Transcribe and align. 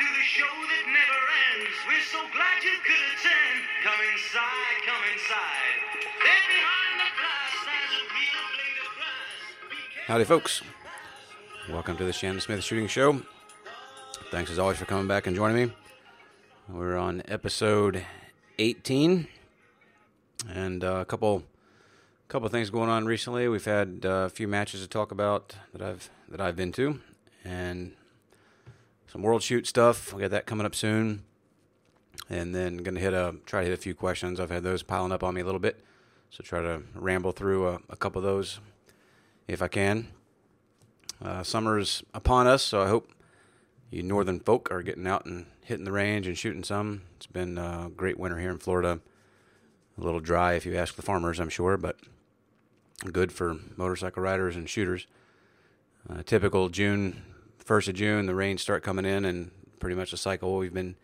to 0.00 0.06
the 0.06 0.24
show 0.24 0.44
that 0.44 0.84
never 0.86 1.20
ends. 1.52 1.76
We're 1.86 2.00
so 2.00 2.20
glad 2.32 2.64
you 2.64 2.72
could 2.86 3.04
attend. 3.12 3.56
Come 3.84 4.00
inside, 4.14 4.76
come 4.86 5.02
inside. 5.12 5.76
There 6.24 6.44
behind 6.48 6.94
the 7.04 7.10
glass 7.20 7.52
a 7.68 8.02
real 8.08 8.44
blade 8.56 8.78
of 8.80 8.90
grass. 8.96 10.06
Howdy, 10.06 10.24
folks. 10.24 10.62
Welcome 11.68 11.98
to 11.98 12.04
the 12.04 12.14
Shannon 12.14 12.40
Smith 12.40 12.64
Shooting 12.64 12.86
Show. 12.86 13.20
Thanks 14.30 14.50
as 14.50 14.58
always 14.58 14.78
for 14.78 14.86
coming 14.86 15.06
back 15.06 15.26
and 15.26 15.36
joining 15.36 15.66
me. 15.66 15.74
We're 16.70 16.96
on 16.96 17.22
episode 17.28 18.06
18, 18.58 19.28
and 20.48 20.82
uh, 20.82 20.94
a 20.94 21.04
couple 21.04 21.42
couple 22.28 22.48
things 22.48 22.70
going 22.70 22.88
on 22.88 23.04
recently. 23.04 23.48
We've 23.48 23.66
had 23.66 24.06
uh, 24.06 24.08
a 24.08 24.30
few 24.30 24.48
matches 24.48 24.80
to 24.80 24.88
talk 24.88 25.12
about 25.12 25.56
that 25.74 25.82
I've 25.82 26.08
that 26.30 26.40
I've 26.40 26.56
been 26.56 26.72
to, 26.72 27.00
and 27.44 27.92
some 29.10 29.22
world 29.22 29.42
shoot 29.42 29.66
stuff. 29.66 30.12
We 30.12 30.20
got 30.20 30.30
that 30.30 30.46
coming 30.46 30.66
up 30.66 30.74
soon, 30.74 31.24
and 32.28 32.54
then 32.54 32.78
gonna 32.78 33.00
hit 33.00 33.12
a 33.12 33.34
try 33.44 33.62
to 33.62 33.68
hit 33.68 33.74
a 33.74 33.82
few 33.82 33.94
questions. 33.94 34.38
I've 34.38 34.50
had 34.50 34.62
those 34.62 34.82
piling 34.82 35.10
up 35.10 35.24
on 35.24 35.34
me 35.34 35.40
a 35.40 35.44
little 35.44 35.60
bit, 35.60 35.82
so 36.30 36.44
try 36.44 36.60
to 36.60 36.82
ramble 36.94 37.32
through 37.32 37.68
a, 37.68 37.80
a 37.88 37.96
couple 37.96 38.20
of 38.20 38.24
those 38.24 38.60
if 39.48 39.62
I 39.62 39.68
can. 39.68 40.08
Uh, 41.20 41.42
summer's 41.42 42.04
upon 42.14 42.46
us, 42.46 42.62
so 42.62 42.82
I 42.82 42.88
hope 42.88 43.10
you 43.90 44.02
northern 44.04 44.38
folk 44.38 44.70
are 44.70 44.82
getting 44.82 45.08
out 45.08 45.26
and 45.26 45.46
hitting 45.64 45.84
the 45.84 45.92
range 45.92 46.28
and 46.28 46.38
shooting 46.38 46.62
some. 46.62 47.02
It's 47.16 47.26
been 47.26 47.58
a 47.58 47.90
great 47.94 48.18
winter 48.18 48.38
here 48.38 48.50
in 48.50 48.58
Florida. 48.58 49.00
A 49.98 50.00
little 50.00 50.20
dry 50.20 50.52
if 50.54 50.64
you 50.64 50.76
ask 50.76 50.94
the 50.94 51.02
farmers, 51.02 51.40
I'm 51.40 51.48
sure, 51.48 51.76
but 51.76 51.96
good 53.12 53.32
for 53.32 53.56
motorcycle 53.76 54.22
riders 54.22 54.54
and 54.54 54.70
shooters. 54.70 55.08
Uh, 56.08 56.22
typical 56.24 56.68
June, 56.68 57.22
first 57.70 57.86
of 57.86 57.94
June, 57.94 58.26
the 58.26 58.34
rains 58.34 58.60
start 58.60 58.82
coming 58.82 59.04
in, 59.04 59.24
and 59.24 59.52
pretty 59.78 59.94
much 59.94 60.10
the 60.10 60.16
cycle 60.16 60.56
we've 60.56 60.74
been 60.74 60.96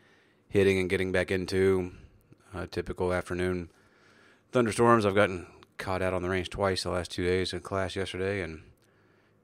hitting 0.49 0.81
and 0.81 0.91
getting 0.91 1.13
back 1.13 1.31
into. 1.31 1.93
Uh, 2.53 2.67
typical 2.69 3.13
afternoon 3.13 3.71
thunderstorms. 4.51 5.07
I've 5.07 5.15
gotten 5.15 5.47
caught 5.79 6.03
out 6.03 6.13
on 6.13 6.23
the 6.23 6.29
range 6.29 6.51
twice 6.51 6.83
the 6.83 6.91
last 6.91 7.13
two 7.13 7.25
days 7.25 7.53
in 7.53 7.61
class 7.61 7.95
yesterday, 7.95 8.41
and 8.41 8.63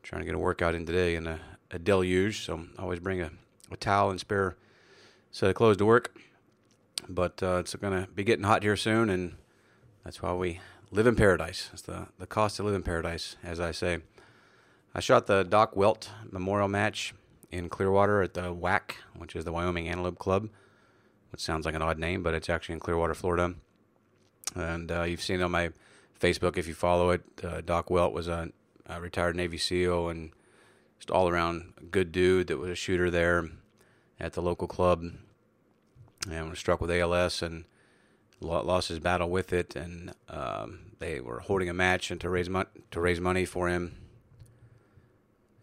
trying 0.02 0.22
to 0.22 0.26
get 0.26 0.34
a 0.34 0.38
workout 0.38 0.74
in 0.74 0.84
today 0.84 1.14
in 1.14 1.28
a, 1.28 1.38
a 1.70 1.78
deluge. 1.78 2.44
So 2.44 2.64
I 2.76 2.82
always 2.82 2.98
bring 2.98 3.20
a, 3.20 3.30
a 3.70 3.76
towel 3.76 4.10
and 4.10 4.18
spare 4.18 4.56
set 5.30 5.48
of 5.48 5.54
clothes 5.54 5.76
to 5.76 5.86
work. 5.86 6.16
But 7.08 7.40
uh, 7.40 7.58
it's 7.58 7.76
going 7.76 8.02
to 8.02 8.10
be 8.10 8.24
getting 8.24 8.46
hot 8.46 8.64
here 8.64 8.76
soon, 8.76 9.08
and 9.08 9.36
that's 10.02 10.22
why 10.22 10.32
we 10.32 10.58
live 10.90 11.06
in 11.06 11.14
paradise. 11.14 11.70
It's 11.72 11.82
the, 11.82 12.08
the 12.18 12.26
cost 12.26 12.56
to 12.56 12.64
live 12.64 12.74
in 12.74 12.82
paradise, 12.82 13.36
as 13.44 13.60
I 13.60 13.70
say. 13.70 13.98
I 14.94 15.00
shot 15.00 15.26
the 15.26 15.42
Doc 15.42 15.74
Welt 15.74 16.10
Memorial 16.30 16.68
Match 16.68 17.14
in 17.50 17.70
Clearwater 17.70 18.20
at 18.20 18.34
the 18.34 18.54
WAC, 18.54 18.96
which 19.16 19.34
is 19.34 19.44
the 19.44 19.52
Wyoming 19.52 19.88
Antelope 19.88 20.18
Club, 20.18 20.50
which 21.30 21.40
sounds 21.40 21.64
like 21.64 21.74
an 21.74 21.80
odd 21.80 21.98
name, 21.98 22.22
but 22.22 22.34
it's 22.34 22.50
actually 22.50 22.74
in 22.74 22.80
Clearwater, 22.80 23.14
Florida. 23.14 23.54
And 24.54 24.92
uh, 24.92 25.04
you've 25.04 25.22
seen 25.22 25.40
on 25.40 25.50
my 25.50 25.70
Facebook 26.20 26.58
if 26.58 26.68
you 26.68 26.74
follow 26.74 27.10
it. 27.10 27.22
Uh, 27.42 27.62
Doc 27.62 27.88
Welt 27.88 28.12
was 28.12 28.28
a, 28.28 28.50
a 28.86 29.00
retired 29.00 29.34
Navy 29.34 29.56
SEAL 29.56 30.10
and 30.10 30.32
just 30.98 31.10
all 31.10 31.28
around 31.28 31.72
good 31.90 32.12
dude 32.12 32.48
that 32.48 32.58
was 32.58 32.70
a 32.70 32.74
shooter 32.74 33.10
there 33.10 33.48
at 34.20 34.34
the 34.34 34.42
local 34.42 34.68
club 34.68 35.04
and 36.30 36.50
was 36.50 36.58
struck 36.58 36.82
with 36.82 36.90
ALS 36.90 37.40
and 37.40 37.64
lost 38.40 38.88
his 38.88 38.98
battle 38.98 39.30
with 39.30 39.54
it. 39.54 39.74
And 39.74 40.12
um, 40.28 40.92
they 40.98 41.18
were 41.20 41.40
holding 41.40 41.70
a 41.70 41.74
match 41.74 42.10
and 42.10 42.20
to 42.20 42.28
raise 42.28 42.50
mon- 42.50 42.66
to 42.90 43.00
raise 43.00 43.20
money 43.20 43.46
for 43.46 43.68
him. 43.68 44.01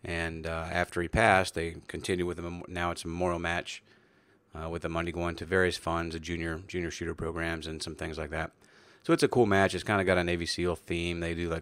And 0.09 0.47
uh, 0.47 0.65
after 0.71 1.03
he 1.03 1.07
passed, 1.07 1.53
they 1.53 1.75
continued 1.88 2.25
with 2.25 2.39
him. 2.39 2.63
Now 2.67 2.89
it's 2.89 3.05
a 3.05 3.07
memorial 3.07 3.38
match 3.38 3.83
uh, 4.55 4.67
with 4.67 4.81
the 4.81 4.89
money 4.89 5.11
going 5.11 5.35
to 5.35 5.45
various 5.45 5.77
funds, 5.77 6.15
the 6.15 6.19
junior 6.19 6.63
junior 6.67 6.89
shooter 6.89 7.13
programs, 7.13 7.67
and 7.67 7.83
some 7.83 7.93
things 7.93 8.17
like 8.17 8.31
that. 8.31 8.49
So 9.03 9.14
it's 9.14 9.21
a 9.21 9.27
cool 9.27 9.45
match. 9.45 9.75
It's 9.75 9.83
kind 9.83 10.02
of 10.02 10.08
got 10.08 10.17
a 10.17 10.23
Navy 10.23 10.47
SEAL 10.47 10.77
theme. 10.77 11.20
They 11.20 11.36
do 11.36 11.47
like 11.47 11.61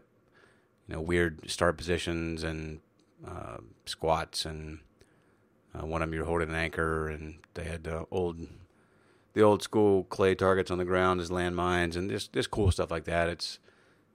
you 0.87 0.95
know 0.95 1.01
weird 1.01 1.51
start 1.51 1.75
positions 1.75 2.43
and 2.43 2.79
uh, 3.27 3.57
squats, 3.85 4.45
and 4.45 4.79
uh, 5.75 5.85
one 5.85 6.01
of 6.01 6.07
them 6.07 6.15
you're 6.15 6.23
holding 6.23 6.47
an 6.47 6.55
anchor, 6.55 7.09
and 7.09 7.39
they 7.53 7.65
had 7.65 7.85
old 8.11 8.47
the 9.33 9.41
old 9.41 9.61
school 9.61 10.05
clay 10.05 10.35
targets 10.35 10.71
on 10.71 10.77
the 10.77 10.85
ground 10.85 11.19
as 11.19 11.29
landmines, 11.29 11.97
and 11.97 12.09
just 12.09 12.31
just 12.31 12.49
cool 12.49 12.71
stuff 12.71 12.91
like 12.91 13.03
that. 13.03 13.27
It's 13.27 13.59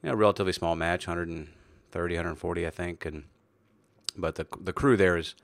you 0.03 0.09
know 0.09 0.17
relatively 0.17 0.55
small 0.55 0.75
match, 0.75 1.07
130, 1.07 2.15
140, 2.15 2.67
I 2.67 2.71
think, 2.71 3.05
and 3.05 3.25
but 4.17 4.37
the 4.37 4.47
the 4.61 4.73
crew 4.73 4.97
there 4.97 5.17
is 5.17 5.35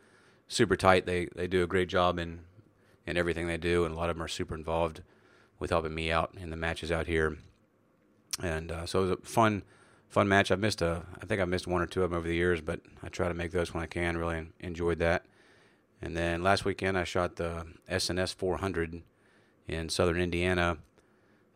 super 0.49 0.77
tight. 0.77 1.07
They 1.07 1.29
they 1.35 1.47
do 1.47 1.63
a 1.63 1.67
great 1.67 1.89
job 1.89 2.19
in 2.19 2.41
in 3.07 3.17
everything 3.17 3.47
they 3.47 3.57
do, 3.57 3.85
and 3.85 3.95
a 3.95 3.97
lot 3.97 4.11
of 4.11 4.17
them 4.17 4.23
are 4.23 4.29
super 4.29 4.55
involved 4.55 5.03
with 5.59 5.71
helping 5.71 5.95
me 5.95 6.11
out 6.11 6.35
in 6.39 6.51
the 6.51 6.57
matches 6.57 6.93
out 6.93 7.07
here. 7.07 7.39
And 8.43 8.71
uh, 8.71 8.87
so 8.87 9.01
it 9.01 9.03
was 9.03 9.11
a 9.13 9.17
fun 9.23 9.63
fun 10.09 10.29
match. 10.29 10.51
I've 10.51 10.61
missed 10.61 10.83
a 10.83 11.05
I 11.21 11.27
think 11.27 11.41
I've 11.41 11.49
missed 11.49 11.67
one 11.67 11.83
or 11.83 11.87
two 11.87 12.03
of 12.03 12.11
them 12.11 12.19
over 12.19 12.29
the 12.29 12.35
years, 12.35 12.61
but 12.61 12.81
I 13.03 13.09
try 13.09 13.29
to 13.29 13.35
make 13.35 13.53
those 13.53 13.73
when 13.73 13.83
I 13.83 13.87
can. 13.87 14.17
Really 14.17 14.49
enjoyed 14.61 14.99
that. 14.99 15.25
And 16.01 16.17
then 16.17 16.43
last 16.43 16.65
weekend 16.65 16.97
I 16.97 17.05
shot 17.05 17.37
the 17.37 17.67
SNS 17.91 18.35
400 18.35 19.03
in 19.67 19.89
southern 19.89 20.21
Indiana, 20.21 20.79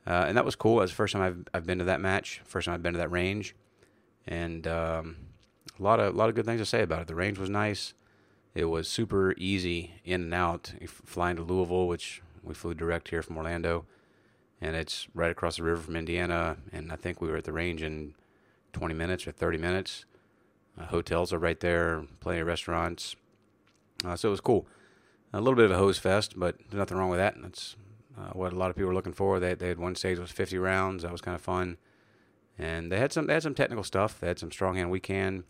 uh, 0.06 0.25
and 0.27 0.37
that 0.37 0.44
was 0.44 0.56
cool. 0.56 0.79
It 0.79 0.83
was 0.83 0.91
the 0.91 0.97
first 0.97 1.12
time 1.12 1.23
I've 1.23 1.44
I've 1.55 1.67
been 1.67 1.79
to 1.79 1.84
that 1.84 2.00
match. 2.00 2.43
First 2.44 2.67
time 2.67 2.75
I've 2.75 2.83
been 2.83 2.94
to 2.94 2.99
that 2.99 3.11
range, 3.11 3.55
and 4.27 4.67
um, 4.67 5.17
a 5.78 5.83
lot 5.83 6.00
of 6.00 6.15
a 6.15 6.16
lot 6.16 6.28
of 6.28 6.34
good 6.34 6.44
things 6.44 6.60
to 6.60 6.66
say 6.66 6.83
about 6.83 7.03
it. 7.03 7.09
The 7.09 7.15
range 7.15 7.38
was 7.38 7.50
nice. 7.50 7.94
It 8.55 8.66
was 8.66 8.88
super 8.88 9.34
easy 9.38 9.94
in 10.05 10.22
and 10.22 10.34
out. 10.34 10.72
Flying 10.87 11.37
to 11.37 11.43
Louisville, 11.43 11.88
which 11.88 12.22
we 12.43 12.55
flew 12.55 12.75
direct 12.75 13.09
here 13.09 13.22
from 13.22 13.38
Orlando, 13.38 13.87
and 14.61 14.77
it's 14.77 15.09
right 15.15 15.31
across 15.31 15.56
the 15.56 15.62
river 15.62 15.81
from 15.81 15.97
Indiana. 15.97 16.59
And 16.72 16.93
I 16.93 16.97
think 16.97 17.21
we 17.21 17.28
were 17.28 17.37
at 17.37 17.44
the 17.44 17.53
range 17.53 17.82
in 17.82 18.15
20 18.72 18.94
minutes 18.94 19.27
or 19.27 19.32
30 19.32 19.59
minutes. 19.59 20.05
Uh, 20.78 20.87
hotels 20.87 21.32
are 21.32 21.38
right 21.38 21.61
there, 21.61 22.05
plenty 22.21 22.41
of 22.41 22.47
restaurants. 22.47 23.16
Uh, 24.05 24.16
so 24.16 24.28
it 24.28 24.31
was 24.31 24.41
cool. 24.41 24.66
A 25.32 25.41
little 25.41 25.56
bit 25.56 25.66
of 25.66 25.71
a 25.71 25.78
hose 25.78 25.99
fest, 25.99 26.34
but 26.37 26.59
there's 26.59 26.78
nothing 26.78 26.99
wrong 26.99 27.09
with 27.09 27.19
that. 27.19 27.37
That's 27.41 27.77
uh, 28.19 28.31
what 28.32 28.53
a 28.53 28.56
lot 28.56 28.69
of 28.71 28.77
people 28.77 28.88
were 28.88 28.94
looking 28.94 29.12
for. 29.12 29.41
They 29.41 29.55
they 29.55 29.69
had 29.69 29.78
one 29.78 29.94
stage 29.94 30.19
was 30.19 30.31
50 30.31 30.59
rounds. 30.59 31.03
That 31.03 31.12
was 31.12 31.22
kind 31.22 31.34
of 31.34 31.41
fun, 31.41 31.78
and 32.59 32.93
they 32.93 32.99
had 32.99 33.12
some 33.12 33.27
they 33.27 33.34
had 33.34 33.43
some 33.43 33.55
technical 33.55 33.84
stuff. 33.84 34.21
They 34.21 34.27
had 34.27 34.38
some 34.38 34.53
strong 34.53 34.77
hand, 34.77 34.91
weak 34.91 35.06
hand. 35.06 35.44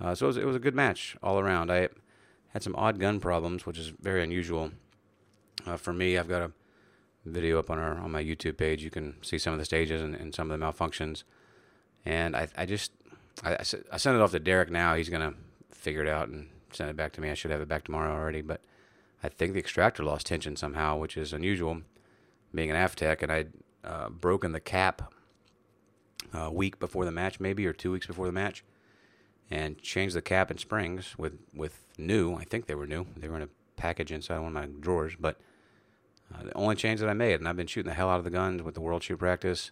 Uh, 0.00 0.14
so 0.14 0.26
it 0.26 0.28
was, 0.28 0.36
it 0.36 0.46
was 0.46 0.56
a 0.56 0.60
good 0.60 0.74
match 0.74 1.16
all 1.22 1.38
around. 1.38 1.70
I 1.70 1.88
had 2.48 2.62
some 2.62 2.76
odd 2.76 2.98
gun 2.98 3.20
problems, 3.20 3.66
which 3.66 3.78
is 3.78 3.88
very 3.88 4.22
unusual 4.22 4.70
uh, 5.66 5.76
for 5.76 5.92
me. 5.92 6.18
I've 6.18 6.28
got 6.28 6.42
a 6.42 6.52
video 7.24 7.58
up 7.58 7.70
on 7.70 7.78
our 7.78 7.98
on 7.98 8.10
my 8.12 8.22
YouTube 8.22 8.56
page. 8.56 8.82
You 8.82 8.90
can 8.90 9.16
see 9.22 9.38
some 9.38 9.52
of 9.52 9.58
the 9.58 9.64
stages 9.64 10.00
and, 10.02 10.14
and 10.14 10.34
some 10.34 10.50
of 10.50 10.58
the 10.58 10.64
malfunctions. 10.64 11.24
And 12.04 12.36
I 12.36 12.48
I 12.56 12.66
just 12.66 12.92
I, 13.44 13.56
I 13.56 13.62
sent 13.96 14.16
it 14.16 14.20
off 14.20 14.30
to 14.32 14.38
Derek 14.38 14.70
now. 14.70 14.94
He's 14.94 15.08
gonna 15.08 15.34
figure 15.70 16.02
it 16.02 16.08
out 16.08 16.28
and 16.28 16.48
send 16.72 16.90
it 16.90 16.96
back 16.96 17.12
to 17.12 17.20
me. 17.20 17.30
I 17.30 17.34
should 17.34 17.50
have 17.50 17.60
it 17.60 17.68
back 17.68 17.84
tomorrow 17.84 18.12
already, 18.12 18.42
but 18.42 18.60
I 19.22 19.28
think 19.28 19.54
the 19.54 19.60
extractor 19.60 20.02
lost 20.04 20.26
tension 20.26 20.56
somehow, 20.56 20.98
which 20.98 21.16
is 21.16 21.32
unusual, 21.32 21.82
being 22.54 22.70
an 22.70 22.76
AFTEC, 22.76 23.22
and 23.22 23.32
I'd 23.32 23.52
uh, 23.82 24.08
broken 24.08 24.52
the 24.52 24.60
cap 24.60 25.12
a 26.32 26.52
week 26.52 26.78
before 26.78 27.04
the 27.04 27.10
match, 27.10 27.40
maybe 27.40 27.66
or 27.66 27.72
two 27.72 27.92
weeks 27.92 28.06
before 28.06 28.26
the 28.26 28.32
match, 28.32 28.64
and 29.50 29.80
changed 29.80 30.16
the 30.16 30.22
cap 30.22 30.50
and 30.50 30.58
springs 30.58 31.14
with 31.18 31.38
with 31.54 31.84
new. 31.98 32.34
I 32.34 32.44
think 32.44 32.66
they 32.66 32.74
were 32.74 32.86
new. 32.86 33.06
They 33.16 33.28
were 33.28 33.36
in 33.36 33.42
a 33.42 33.48
package 33.76 34.12
inside 34.12 34.38
one 34.38 34.48
of 34.48 34.52
my 34.52 34.66
drawers, 34.66 35.14
but 35.18 35.38
uh, 36.34 36.44
the 36.44 36.54
only 36.54 36.74
change 36.74 37.00
that 37.00 37.08
I 37.08 37.14
made, 37.14 37.34
and 37.34 37.48
I've 37.48 37.56
been 37.56 37.66
shooting 37.66 37.88
the 37.88 37.94
hell 37.94 38.10
out 38.10 38.18
of 38.18 38.24
the 38.24 38.30
guns 38.30 38.62
with 38.62 38.74
the 38.74 38.80
World 38.80 39.02
Shoot 39.02 39.18
Practice, 39.18 39.70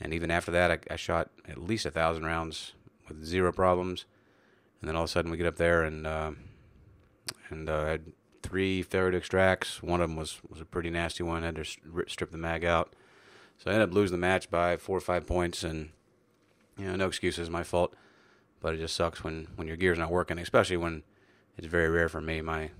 and 0.00 0.12
even 0.12 0.30
after 0.30 0.50
that, 0.50 0.70
I, 0.70 0.78
I 0.90 0.96
shot 0.96 1.30
at 1.48 1.58
least 1.58 1.86
a 1.86 1.90
thousand 1.90 2.24
rounds 2.24 2.74
with 3.08 3.24
zero 3.24 3.52
problems, 3.52 4.04
and 4.80 4.88
then 4.88 4.96
all 4.96 5.04
of 5.04 5.10
a 5.10 5.12
sudden 5.12 5.30
we 5.30 5.36
get 5.36 5.46
up 5.46 5.56
there 5.56 5.82
and 5.82 6.06
uh, 6.06 6.32
and 7.48 7.68
uh, 7.68 7.82
I 7.82 7.88
had 7.90 8.12
three 8.42 8.82
to 8.82 9.16
extracts. 9.16 9.82
One 9.82 10.00
of 10.00 10.08
them 10.08 10.16
was 10.16 10.40
was 10.48 10.60
a 10.60 10.64
pretty 10.64 10.90
nasty 10.90 11.22
one. 11.22 11.42
I 11.42 11.46
had 11.46 11.56
to 11.56 11.64
strip 11.64 12.30
the 12.30 12.38
mag 12.38 12.64
out, 12.64 12.94
so 13.58 13.70
I 13.70 13.74
ended 13.74 13.88
up 13.88 13.94
losing 13.94 14.16
the 14.16 14.20
match 14.20 14.50
by 14.50 14.76
four 14.76 14.96
or 14.96 15.02
five 15.02 15.26
points, 15.26 15.62
and 15.64 15.90
you 16.76 16.86
know 16.86 16.96
no 16.96 17.06
excuses, 17.06 17.48
my 17.50 17.62
fault. 17.62 17.94
But 18.60 18.74
it 18.74 18.78
just 18.78 18.94
sucks 18.94 19.24
when 19.24 19.48
when 19.56 19.66
your 19.66 19.76
gear's 19.76 19.98
not 19.98 20.10
working, 20.10 20.38
especially 20.38 20.76
when 20.76 21.02
it's 21.56 21.66
very 21.66 21.88
rare 21.88 22.08
for 22.08 22.20
me. 22.20 22.40
My 22.40 22.70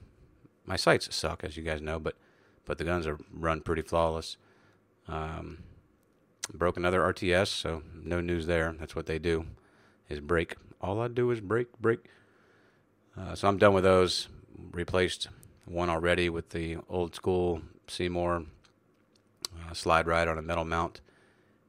my 0.67 0.77
sights 0.77 1.15
suck, 1.15 1.43
as 1.45 1.57
you 1.57 1.63
guys 1.63 1.81
know, 1.81 1.99
but 1.99 2.17
but 2.65 2.79
the 2.79 2.85
guns 2.85 3.07
are 3.07 3.19
run 3.33 3.61
pretty 3.61 3.83
flawless. 3.83 4.37
Um, 5.09 5.59
broke 6.53 6.77
another 6.77 7.01
RTS, 7.01 7.49
so 7.49 7.83
no 7.95 8.21
news 8.21 8.47
there. 8.47 8.75
That's 8.79 8.95
what 8.95 9.07
they 9.07 9.19
do, 9.19 9.47
is 10.09 10.21
break. 10.21 10.57
All 10.81 11.01
I 11.01 11.09
do 11.09 11.31
is 11.31 11.41
break, 11.41 11.67
break. 11.81 12.01
Uh, 13.19 13.35
so 13.35 13.49
I'm 13.49 13.59
done 13.59 13.75
with 13.75 13.85
those. 13.85 14.29
Replaced 14.73 15.29
one 15.65 15.89
already 15.89 16.29
with 16.29 16.51
the 16.51 16.79
old 16.89 17.15
school 17.15 17.63
C-More 17.89 18.45
uh, 19.69 19.75
slide 19.75 20.07
ride 20.07 20.29
on 20.29 20.39
a 20.39 20.43
metal 20.43 20.65
mount, 20.65 21.01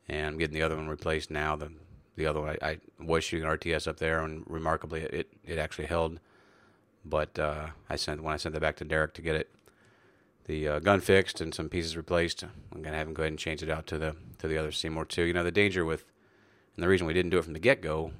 and 0.07 0.27
I'm 0.27 0.37
getting 0.37 0.53
the 0.53 0.61
other 0.61 0.75
one 0.75 0.87
replaced 0.87 1.31
now. 1.31 1.55
The 1.55 1.71
the 2.15 2.25
other 2.25 2.41
one 2.41 2.57
I, 2.61 2.69
I 2.71 2.77
was 2.99 3.23
shooting 3.23 3.47
RTS 3.47 3.87
up 3.87 3.97
there, 3.97 4.21
and 4.21 4.43
remarkably 4.47 5.01
it 5.01 5.31
it 5.45 5.57
actually 5.57 5.87
held. 5.87 6.19
But 7.03 7.39
uh, 7.39 7.67
I 7.89 7.95
sent 7.95 8.21
when 8.21 8.33
I 8.33 8.37
sent 8.37 8.55
it 8.55 8.61
back 8.61 8.75
to 8.77 8.85
Derek 8.85 9.13
to 9.15 9.21
get 9.21 9.35
it 9.35 9.49
the 10.45 10.67
uh, 10.67 10.79
gun 10.79 10.99
fixed 10.99 11.39
and 11.41 11.53
some 11.53 11.69
pieces 11.69 11.95
replaced. 11.95 12.43
I'm 12.43 12.81
gonna 12.81 12.97
have 12.97 13.07
him 13.07 13.13
go 13.13 13.23
ahead 13.23 13.31
and 13.31 13.39
change 13.39 13.63
it 13.63 13.69
out 13.69 13.87
to 13.87 13.97
the 13.97 14.15
to 14.39 14.47
the 14.47 14.57
other 14.57 14.71
C-More 14.71 15.05
too. 15.05 15.23
You 15.23 15.33
know 15.33 15.43
the 15.43 15.51
danger 15.51 15.85
with, 15.85 16.05
and 16.75 16.83
the 16.83 16.87
reason 16.87 17.07
we 17.07 17.13
didn't 17.13 17.31
do 17.31 17.37
it 17.37 17.43
from 17.43 17.53
the 17.53 17.59
get 17.59 17.81
go, 17.81 18.11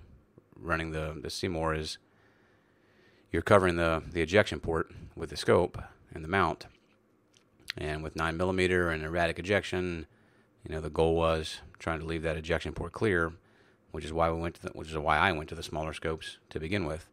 running 0.56 0.92
the 0.92 1.18
the 1.22 1.30
C-More 1.30 1.74
is 1.74 1.98
you're 3.32 3.42
covering 3.42 3.76
the 3.76 4.04
the 4.10 4.22
ejection 4.22 4.60
port 4.60 4.92
with 5.16 5.30
the 5.30 5.38
scope 5.38 5.82
and 6.14 6.24
the 6.24 6.30
mount, 6.30 6.68
and 7.78 8.04
with 8.04 8.16
nine 8.16 8.38
millimeter 8.38 8.90
and 8.90 9.04
erratic 9.04 9.40
ejection, 9.40 10.06
you 10.68 10.74
know 10.74 10.82
the 10.82 10.90
goal 10.90 11.16
was 11.16 11.60
trying 11.80 12.00
to 12.00 12.06
leave 12.06 12.22
that 12.24 12.38
ejection 12.38 12.74
port 12.74 12.94
clear, 12.94 13.34
which 13.92 14.06
is 14.06 14.14
why 14.14 14.32
we 14.32 14.40
went 14.40 14.56
to 14.56 14.62
the, 14.64 14.70
which 14.70 14.90
is 14.90 14.98
why 14.98 15.18
I 15.18 15.32
went 15.32 15.50
to 15.50 15.56
the 15.56 15.64
smaller 15.64 15.94
scopes 15.94 16.38
to 16.50 16.60
begin 16.60 16.86
with. 16.86 17.08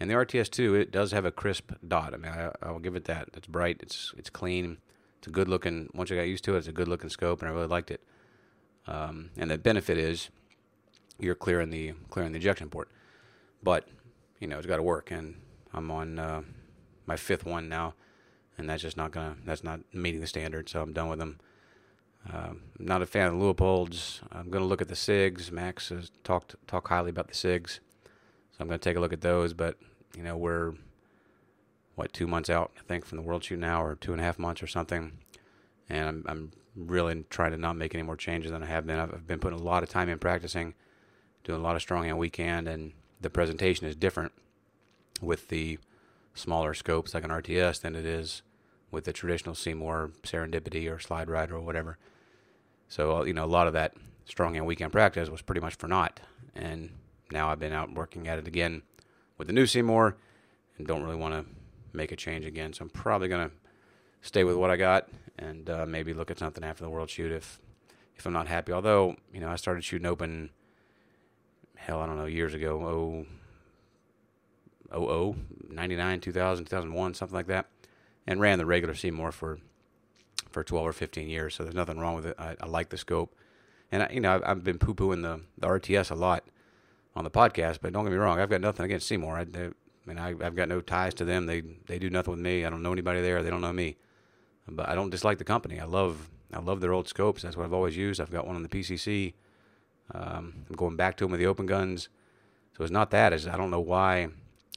And 0.00 0.10
the 0.10 0.14
RTS2, 0.14 0.80
it 0.80 0.90
does 0.90 1.12
have 1.12 1.24
a 1.24 1.30
crisp 1.30 1.72
dot. 1.86 2.14
I 2.14 2.16
mean, 2.16 2.32
I, 2.32 2.50
I'll 2.62 2.78
give 2.78 2.96
it 2.96 3.04
that. 3.04 3.28
It's 3.34 3.46
bright. 3.46 3.78
It's 3.80 4.12
it's 4.16 4.30
clean. 4.30 4.78
It's 5.18 5.28
a 5.28 5.30
good 5.30 5.48
looking. 5.48 5.90
Once 5.94 6.10
I 6.10 6.16
got 6.16 6.22
used 6.22 6.44
to 6.44 6.54
it, 6.54 6.58
it's 6.58 6.68
a 6.68 6.72
good 6.72 6.88
looking 6.88 7.10
scope, 7.10 7.40
and 7.40 7.48
I 7.48 7.52
really 7.52 7.68
liked 7.68 7.90
it. 7.90 8.00
Um, 8.86 9.30
and 9.36 9.50
the 9.50 9.58
benefit 9.58 9.98
is 9.98 10.30
you're 11.18 11.36
clearing 11.36 11.70
the 11.70 11.92
clearing 12.10 12.32
the 12.32 12.38
ejection 12.38 12.68
port, 12.68 12.90
but 13.62 13.86
you 14.40 14.48
know 14.48 14.58
it's 14.58 14.66
got 14.66 14.78
to 14.78 14.82
work. 14.82 15.10
And 15.10 15.36
I'm 15.72 15.90
on 15.90 16.18
uh, 16.18 16.42
my 17.06 17.16
fifth 17.16 17.44
one 17.44 17.68
now, 17.68 17.94
and 18.58 18.68
that's 18.68 18.82
just 18.82 18.96
not 18.96 19.12
gonna. 19.12 19.36
That's 19.44 19.62
not 19.62 19.80
meeting 19.92 20.20
the 20.20 20.26
standard. 20.26 20.68
So 20.68 20.82
I'm 20.82 20.92
done 20.92 21.08
with 21.08 21.20
them. 21.20 21.38
Um, 22.30 22.62
not 22.78 23.02
a 23.02 23.06
fan 23.06 23.28
of 23.28 23.38
the 23.38 23.44
Leupolds. 23.44 24.20
I'm 24.30 24.50
going 24.50 24.62
to 24.62 24.68
look 24.68 24.82
at 24.82 24.88
the 24.88 24.94
SIGs. 24.94 25.50
Max 25.50 25.88
has 25.88 26.10
talked 26.22 26.54
talk 26.66 26.88
highly 26.88 27.10
about 27.10 27.28
the 27.28 27.34
SIGs, 27.34 27.74
so 27.74 28.58
I'm 28.60 28.68
going 28.68 28.78
to 28.78 28.84
take 28.84 28.96
a 28.96 29.00
look 29.00 29.12
at 29.12 29.22
those. 29.22 29.52
But 29.52 29.76
you 30.16 30.22
know, 30.22 30.36
we're 30.36 30.74
what 31.94 32.12
two 32.12 32.26
months 32.26 32.48
out, 32.48 32.72
I 32.78 32.82
think, 32.82 33.04
from 33.04 33.16
the 33.16 33.22
World 33.22 33.44
Shoot 33.44 33.58
now, 33.58 33.82
or 33.82 33.96
two 33.96 34.12
and 34.12 34.20
a 34.20 34.24
half 34.24 34.38
months 34.38 34.62
or 34.62 34.66
something. 34.66 35.18
And 35.88 36.08
I'm 36.08 36.24
I'm 36.28 36.52
really 36.76 37.24
trying 37.28 37.50
to 37.52 37.58
not 37.58 37.76
make 37.76 37.94
any 37.94 38.02
more 38.02 38.16
changes 38.16 38.52
than 38.52 38.62
I 38.62 38.66
have 38.66 38.86
been. 38.86 38.98
I've, 38.98 39.12
I've 39.12 39.26
been 39.26 39.40
putting 39.40 39.58
a 39.58 39.62
lot 39.62 39.82
of 39.82 39.88
time 39.88 40.08
in 40.08 40.18
practicing, 40.18 40.74
doing 41.44 41.60
a 41.60 41.62
lot 41.62 41.76
of 41.76 41.82
strong 41.82 42.04
hand 42.04 42.18
weak 42.18 42.36
hand, 42.36 42.68
and 42.68 42.92
the 43.20 43.30
presentation 43.30 43.86
is 43.86 43.96
different 43.96 44.32
with 45.20 45.48
the 45.48 45.78
smaller 46.34 46.72
scopes 46.72 47.14
like 47.14 47.24
an 47.24 47.30
RTS 47.30 47.80
than 47.80 47.94
it 47.94 48.06
is 48.06 48.42
with 48.90 49.04
the 49.04 49.12
traditional 49.12 49.54
C-More 49.54 50.12
Serendipity 50.22 50.90
or 50.90 50.98
Slide 50.98 51.28
Rider 51.28 51.56
or 51.56 51.60
whatever. 51.60 51.98
So 52.92 53.16
uh, 53.16 53.24
you 53.24 53.32
know, 53.32 53.44
a 53.44 53.46
lot 53.46 53.66
of 53.68 53.72
that 53.72 53.94
strong 54.26 54.52
hand 54.52 54.66
weak 54.66 54.80
hand 54.80 54.92
practice 54.92 55.30
was 55.30 55.40
pretty 55.40 55.62
much 55.62 55.76
for 55.76 55.88
naught. 55.88 56.20
And 56.54 56.90
now 57.30 57.48
I've 57.48 57.58
been 57.58 57.72
out 57.72 57.94
working 57.94 58.28
at 58.28 58.38
it 58.38 58.46
again 58.46 58.82
with 59.38 59.46
the 59.46 59.54
new 59.54 59.64
C-More, 59.64 60.18
and 60.76 60.86
don't 60.86 61.02
really 61.02 61.16
want 61.16 61.32
to 61.32 61.50
make 61.94 62.12
a 62.12 62.16
change 62.16 62.44
again. 62.44 62.74
So 62.74 62.82
I'm 62.82 62.90
probably 62.90 63.28
gonna 63.28 63.50
stay 64.20 64.44
with 64.44 64.56
what 64.56 64.68
I 64.68 64.76
got 64.76 65.08
and 65.38 65.70
uh, 65.70 65.86
maybe 65.86 66.12
look 66.12 66.30
at 66.30 66.38
something 66.38 66.62
after 66.62 66.84
the 66.84 66.90
World 66.90 67.08
Shoot 67.08 67.32
if 67.32 67.62
if 68.14 68.26
I'm 68.26 68.34
not 68.34 68.46
happy. 68.46 68.72
Although 68.72 69.16
you 69.32 69.40
know, 69.40 69.48
I 69.48 69.56
started 69.56 69.84
shooting 69.84 70.06
open. 70.06 70.50
Hell, 71.76 72.02
I 72.02 72.06
don't 72.06 72.18
know, 72.18 72.26
years 72.26 72.52
ago, 72.52 72.78
oh, 72.86 73.26
oh, 74.92 75.08
oh, 75.08 75.36
99, 75.68 76.20
2000, 76.20 76.66
2001, 76.66 77.14
something 77.14 77.34
like 77.34 77.46
that, 77.46 77.66
and 78.26 78.38
ran 78.38 78.58
the 78.58 78.66
regular 78.66 78.94
C-More 78.94 79.32
for 79.32 79.58
for 80.52 80.64
12 80.64 80.86
or 80.86 80.92
15 80.92 81.28
years. 81.28 81.54
So 81.54 81.62
there's 81.64 81.74
nothing 81.74 81.98
wrong 81.98 82.14
with 82.14 82.26
it. 82.26 82.36
I, 82.38 82.56
I 82.60 82.66
like 82.66 82.90
the 82.90 82.98
scope, 82.98 83.34
and 83.90 84.02
I, 84.02 84.10
you 84.10 84.20
know 84.20 84.34
I've, 84.34 84.42
I've 84.44 84.64
been 84.64 84.78
poo 84.78 84.94
pooing 84.94 85.22
the 85.22 85.40
the 85.58 85.68
RTS 85.68 86.10
a 86.10 86.14
lot 86.14 86.44
on 87.14 87.24
the 87.24 87.30
podcast. 87.30 87.78
But 87.82 87.92
don't 87.92 88.04
get 88.04 88.12
me 88.12 88.18
wrong, 88.18 88.40
I've 88.40 88.50
got 88.50 88.60
nothing 88.60 88.84
against 88.84 89.06
C-More. 89.08 89.38
I, 89.38 89.44
they, 89.44 89.66
I 89.66 89.70
mean, 90.06 90.18
I, 90.18 90.30
I've 90.44 90.56
got 90.56 90.68
no 90.68 90.80
ties 90.80 91.14
to 91.14 91.24
them. 91.24 91.46
They 91.46 91.60
they 91.60 91.98
do 91.98 92.10
nothing 92.10 92.32
with 92.32 92.40
me. 92.40 92.64
I 92.64 92.70
don't 92.70 92.82
know 92.82 92.92
anybody 92.92 93.20
there. 93.20 93.42
They 93.42 93.50
don't 93.50 93.60
know 93.60 93.72
me. 93.72 93.96
But 94.68 94.88
I 94.88 94.94
don't 94.94 95.10
dislike 95.10 95.38
the 95.38 95.44
company. 95.44 95.80
I 95.80 95.84
love 95.84 96.30
I 96.52 96.60
love 96.60 96.80
their 96.80 96.92
old 96.92 97.08
scopes. 97.08 97.42
That's 97.42 97.56
what 97.56 97.64
I've 97.64 97.72
always 97.72 97.96
used. 97.96 98.20
I've 98.20 98.30
got 98.30 98.46
one 98.46 98.56
on 98.56 98.62
the 98.62 98.68
PCC. 98.68 99.34
Um, 100.14 100.66
I'm 100.68 100.76
going 100.76 100.96
back 100.96 101.16
to 101.16 101.24
them 101.24 101.30
with 101.30 101.40
the 101.40 101.46
open 101.46 101.66
guns. 101.66 102.08
So 102.76 102.84
it's 102.84 102.92
not 102.92 103.10
that. 103.10 103.32
It's, 103.32 103.46
I 103.46 103.56
don't 103.56 103.70
know 103.70 103.80
why 103.80 104.28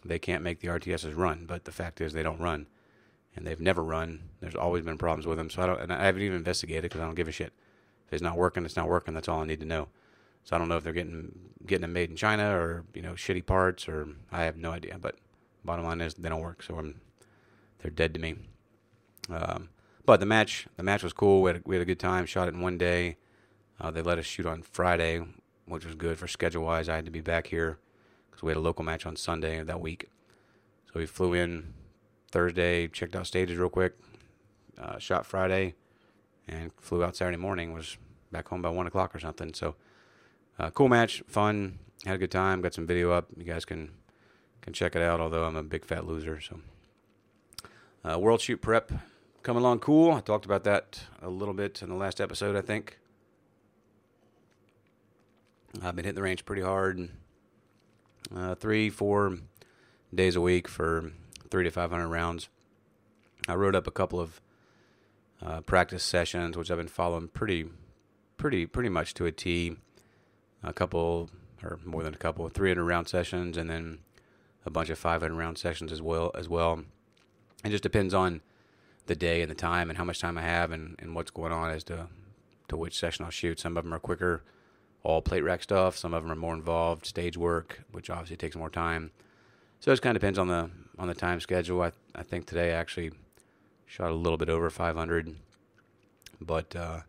they 0.03 0.19
can't 0.19 0.43
make 0.43 0.59
the 0.59 0.67
RTSs 0.67 1.15
run. 1.15 1.45
But 1.45 1.65
the 1.65 1.71
fact 1.71 2.01
is, 2.01 2.13
they 2.13 2.23
don't 2.23 2.39
run 2.39 2.67
and 3.35 3.45
they've 3.45 3.59
never 3.59 3.83
run. 3.83 4.29
There's 4.39 4.55
always 4.55 4.83
been 4.83 4.97
problems 4.97 5.27
with 5.27 5.37
them. 5.37 5.49
So 5.49 5.61
I 5.61 5.65
don't, 5.65 5.81
and 5.81 5.93
I 5.93 6.05
haven't 6.05 6.21
even 6.21 6.37
investigated 6.37 6.83
because 6.83 7.01
I 7.01 7.05
don't 7.05 7.15
give 7.15 7.27
a 7.27 7.31
shit. 7.31 7.53
If 8.07 8.13
it's 8.13 8.21
not 8.21 8.37
working, 8.37 8.65
it's 8.65 8.75
not 8.75 8.87
working. 8.87 9.13
That's 9.13 9.27
all 9.27 9.41
I 9.41 9.45
need 9.45 9.59
to 9.59 9.65
know. 9.65 9.87
So 10.43 10.55
I 10.55 10.59
don't 10.59 10.69
know 10.69 10.77
if 10.77 10.83
they're 10.83 10.93
getting 10.93 11.31
getting 11.65 11.81
them 11.81 11.93
made 11.93 12.11
in 12.11 12.15
China 12.15 12.55
or 12.55 12.85
you 12.93 13.01
know 13.01 13.13
shitty 13.13 13.45
parts 13.45 13.89
or 13.89 14.07
I 14.31 14.43
have 14.43 14.57
no 14.57 14.71
idea. 14.71 14.97
But 14.99 15.15
bottom 15.63 15.85
line 15.85 16.01
is 16.01 16.13
they 16.13 16.29
don't 16.29 16.41
work. 16.41 16.61
So 16.61 16.77
I'm, 16.77 17.01
they're 17.79 17.91
dead 17.91 18.13
to 18.13 18.19
me. 18.19 18.35
Um, 19.29 19.69
but 20.05 20.19
the 20.19 20.25
match 20.27 20.67
the 20.77 20.83
match 20.83 21.03
was 21.03 21.13
cool. 21.13 21.41
We 21.41 21.49
had 21.49 21.57
a, 21.57 21.61
we 21.65 21.75
had 21.75 21.81
a 21.81 21.85
good 21.85 21.99
time. 21.99 22.25
Shot 22.27 22.47
it 22.47 22.53
in 22.53 22.61
one 22.61 22.77
day. 22.77 23.17
Uh, 23.81 23.91
they 23.91 24.01
let 24.01 24.19
us 24.19 24.25
shoot 24.25 24.45
on 24.45 24.61
Friday, 24.61 25.21
which 25.65 25.85
was 25.85 25.95
good 25.95 26.17
for 26.17 26.27
schedule 26.27 26.63
wise. 26.63 26.87
I 26.87 26.95
had 26.95 27.05
to 27.05 27.11
be 27.11 27.21
back 27.21 27.47
here 27.47 27.79
because 28.29 28.43
we 28.43 28.51
had 28.51 28.57
a 28.57 28.61
local 28.61 28.85
match 28.85 29.05
on 29.05 29.15
Sunday 29.15 29.57
of 29.57 29.67
that 29.67 29.81
week. 29.81 30.09
So 30.85 30.99
we 30.99 31.07
flew 31.07 31.33
in 31.33 31.73
Thursday, 32.35 32.89
checked 32.89 33.15
out 33.15 33.25
stages 33.25 33.57
real 33.57 33.69
quick, 33.69 33.93
uh, 34.77 34.97
shot 34.97 35.25
Friday, 35.25 35.73
and 36.49 36.69
flew 36.81 37.01
out 37.01 37.15
Saturday 37.15 37.37
morning. 37.37 37.71
Was 37.71 37.97
back 38.29 38.49
home 38.49 38.61
by 38.61 38.67
one 38.67 38.87
o'clock 38.87 39.15
or 39.15 39.19
something. 39.19 39.53
So, 39.53 39.75
uh, 40.59 40.69
cool 40.71 40.89
match, 40.89 41.23
fun, 41.27 41.79
had 42.05 42.15
a 42.15 42.17
good 42.17 42.31
time. 42.31 42.59
Got 42.59 42.73
some 42.73 42.85
video 42.85 43.09
up. 43.11 43.27
You 43.37 43.45
guys 43.45 43.63
can 43.63 43.91
can 44.59 44.73
check 44.73 44.97
it 44.97 45.01
out. 45.01 45.21
Although 45.21 45.45
I'm 45.45 45.55
a 45.55 45.63
big 45.63 45.85
fat 45.85 46.05
loser, 46.05 46.41
so 46.41 46.59
uh, 48.03 48.19
World 48.19 48.41
Shoot 48.41 48.61
Prep 48.61 48.91
coming 49.41 49.63
along 49.63 49.79
cool. 49.79 50.11
I 50.11 50.19
talked 50.19 50.43
about 50.43 50.65
that 50.65 51.03
a 51.21 51.29
little 51.29 51.53
bit 51.53 51.81
in 51.81 51.87
the 51.87 51.95
last 51.95 52.19
episode, 52.19 52.57
I 52.57 52.61
think. 52.61 52.99
I've 55.81 55.95
been 55.95 56.03
hitting 56.03 56.15
the 56.15 56.21
range 56.21 56.43
pretty 56.43 56.63
hard, 56.63 57.11
uh, 58.35 58.55
three, 58.55 58.89
four 58.89 59.37
days 60.13 60.35
a 60.35 60.41
week 60.41 60.67
for 60.67 61.13
three 61.49 61.63
to 61.63 61.71
500 61.71 62.07
rounds. 62.07 62.49
I 63.47 63.55
wrote 63.55 63.75
up 63.75 63.87
a 63.87 63.91
couple 63.91 64.19
of 64.19 64.41
uh, 65.41 65.61
practice 65.61 66.03
sessions, 66.03 66.57
which 66.57 66.71
I've 66.71 66.77
been 66.77 66.87
following 66.87 67.27
pretty, 67.27 67.65
pretty, 68.37 68.65
pretty 68.65 68.89
much 68.89 69.13
to 69.15 69.25
a 69.25 69.31
T. 69.31 69.77
A 70.63 70.73
couple, 70.73 71.29
or 71.63 71.77
more 71.85 72.01
than 72.01 72.15
a 72.15 72.17
couple, 72.17 72.49
300 72.49 72.83
round 72.83 73.07
sessions, 73.07 73.55
and 73.55 73.69
then 73.69 73.99
a 74.65 74.71
bunch 74.71 74.89
of 74.89 74.97
500 74.97 75.35
round 75.35 75.57
sessions 75.57 75.91
as 75.91 76.01
well. 76.01 76.31
As 76.33 76.49
well, 76.49 76.83
it 77.63 77.69
just 77.69 77.83
depends 77.83 78.13
on 78.13 78.41
the 79.05 79.15
day 79.15 79.41
and 79.41 79.51
the 79.51 79.55
time 79.55 79.89
and 79.89 79.97
how 79.97 80.03
much 80.03 80.19
time 80.19 80.37
I 80.37 80.41
have 80.41 80.71
and, 80.71 80.95
and 80.97 81.13
what's 81.13 81.29
going 81.29 81.51
on 81.51 81.69
as 81.69 81.83
to 81.85 82.07
to 82.67 82.77
which 82.77 82.97
session 82.97 83.25
I'll 83.25 83.31
shoot. 83.31 83.59
Some 83.59 83.77
of 83.77 83.83
them 83.83 83.93
are 83.93 83.99
quicker, 83.99 84.43
all 85.03 85.21
plate 85.21 85.43
rack 85.43 85.61
stuff. 85.61 85.97
Some 85.97 86.13
of 86.13 86.23
them 86.23 86.31
are 86.31 86.35
more 86.35 86.55
involved, 86.55 87.05
stage 87.05 87.37
work, 87.37 87.83
which 87.91 88.09
obviously 88.09 88.37
takes 88.37 88.55
more 88.55 88.69
time. 88.69 89.11
So 89.79 89.91
it 89.91 89.93
just 89.93 90.01
kind 90.01 90.15
of 90.15 90.21
depends 90.21 90.39
on 90.39 90.47
the 90.47 90.69
on 90.97 91.07
the 91.07 91.13
time 91.13 91.39
schedule. 91.39 91.81
I 91.81 91.91
I 92.13 92.23
think 92.23 92.45
today 92.45 92.73
I 92.73 92.77
actually 92.77 93.11
shot 93.85 94.11
a 94.11 94.15
little 94.15 94.37
bit 94.37 94.49
over 94.49 94.69
500, 94.69 95.35
but 96.41 96.75
uh, 96.75 97.01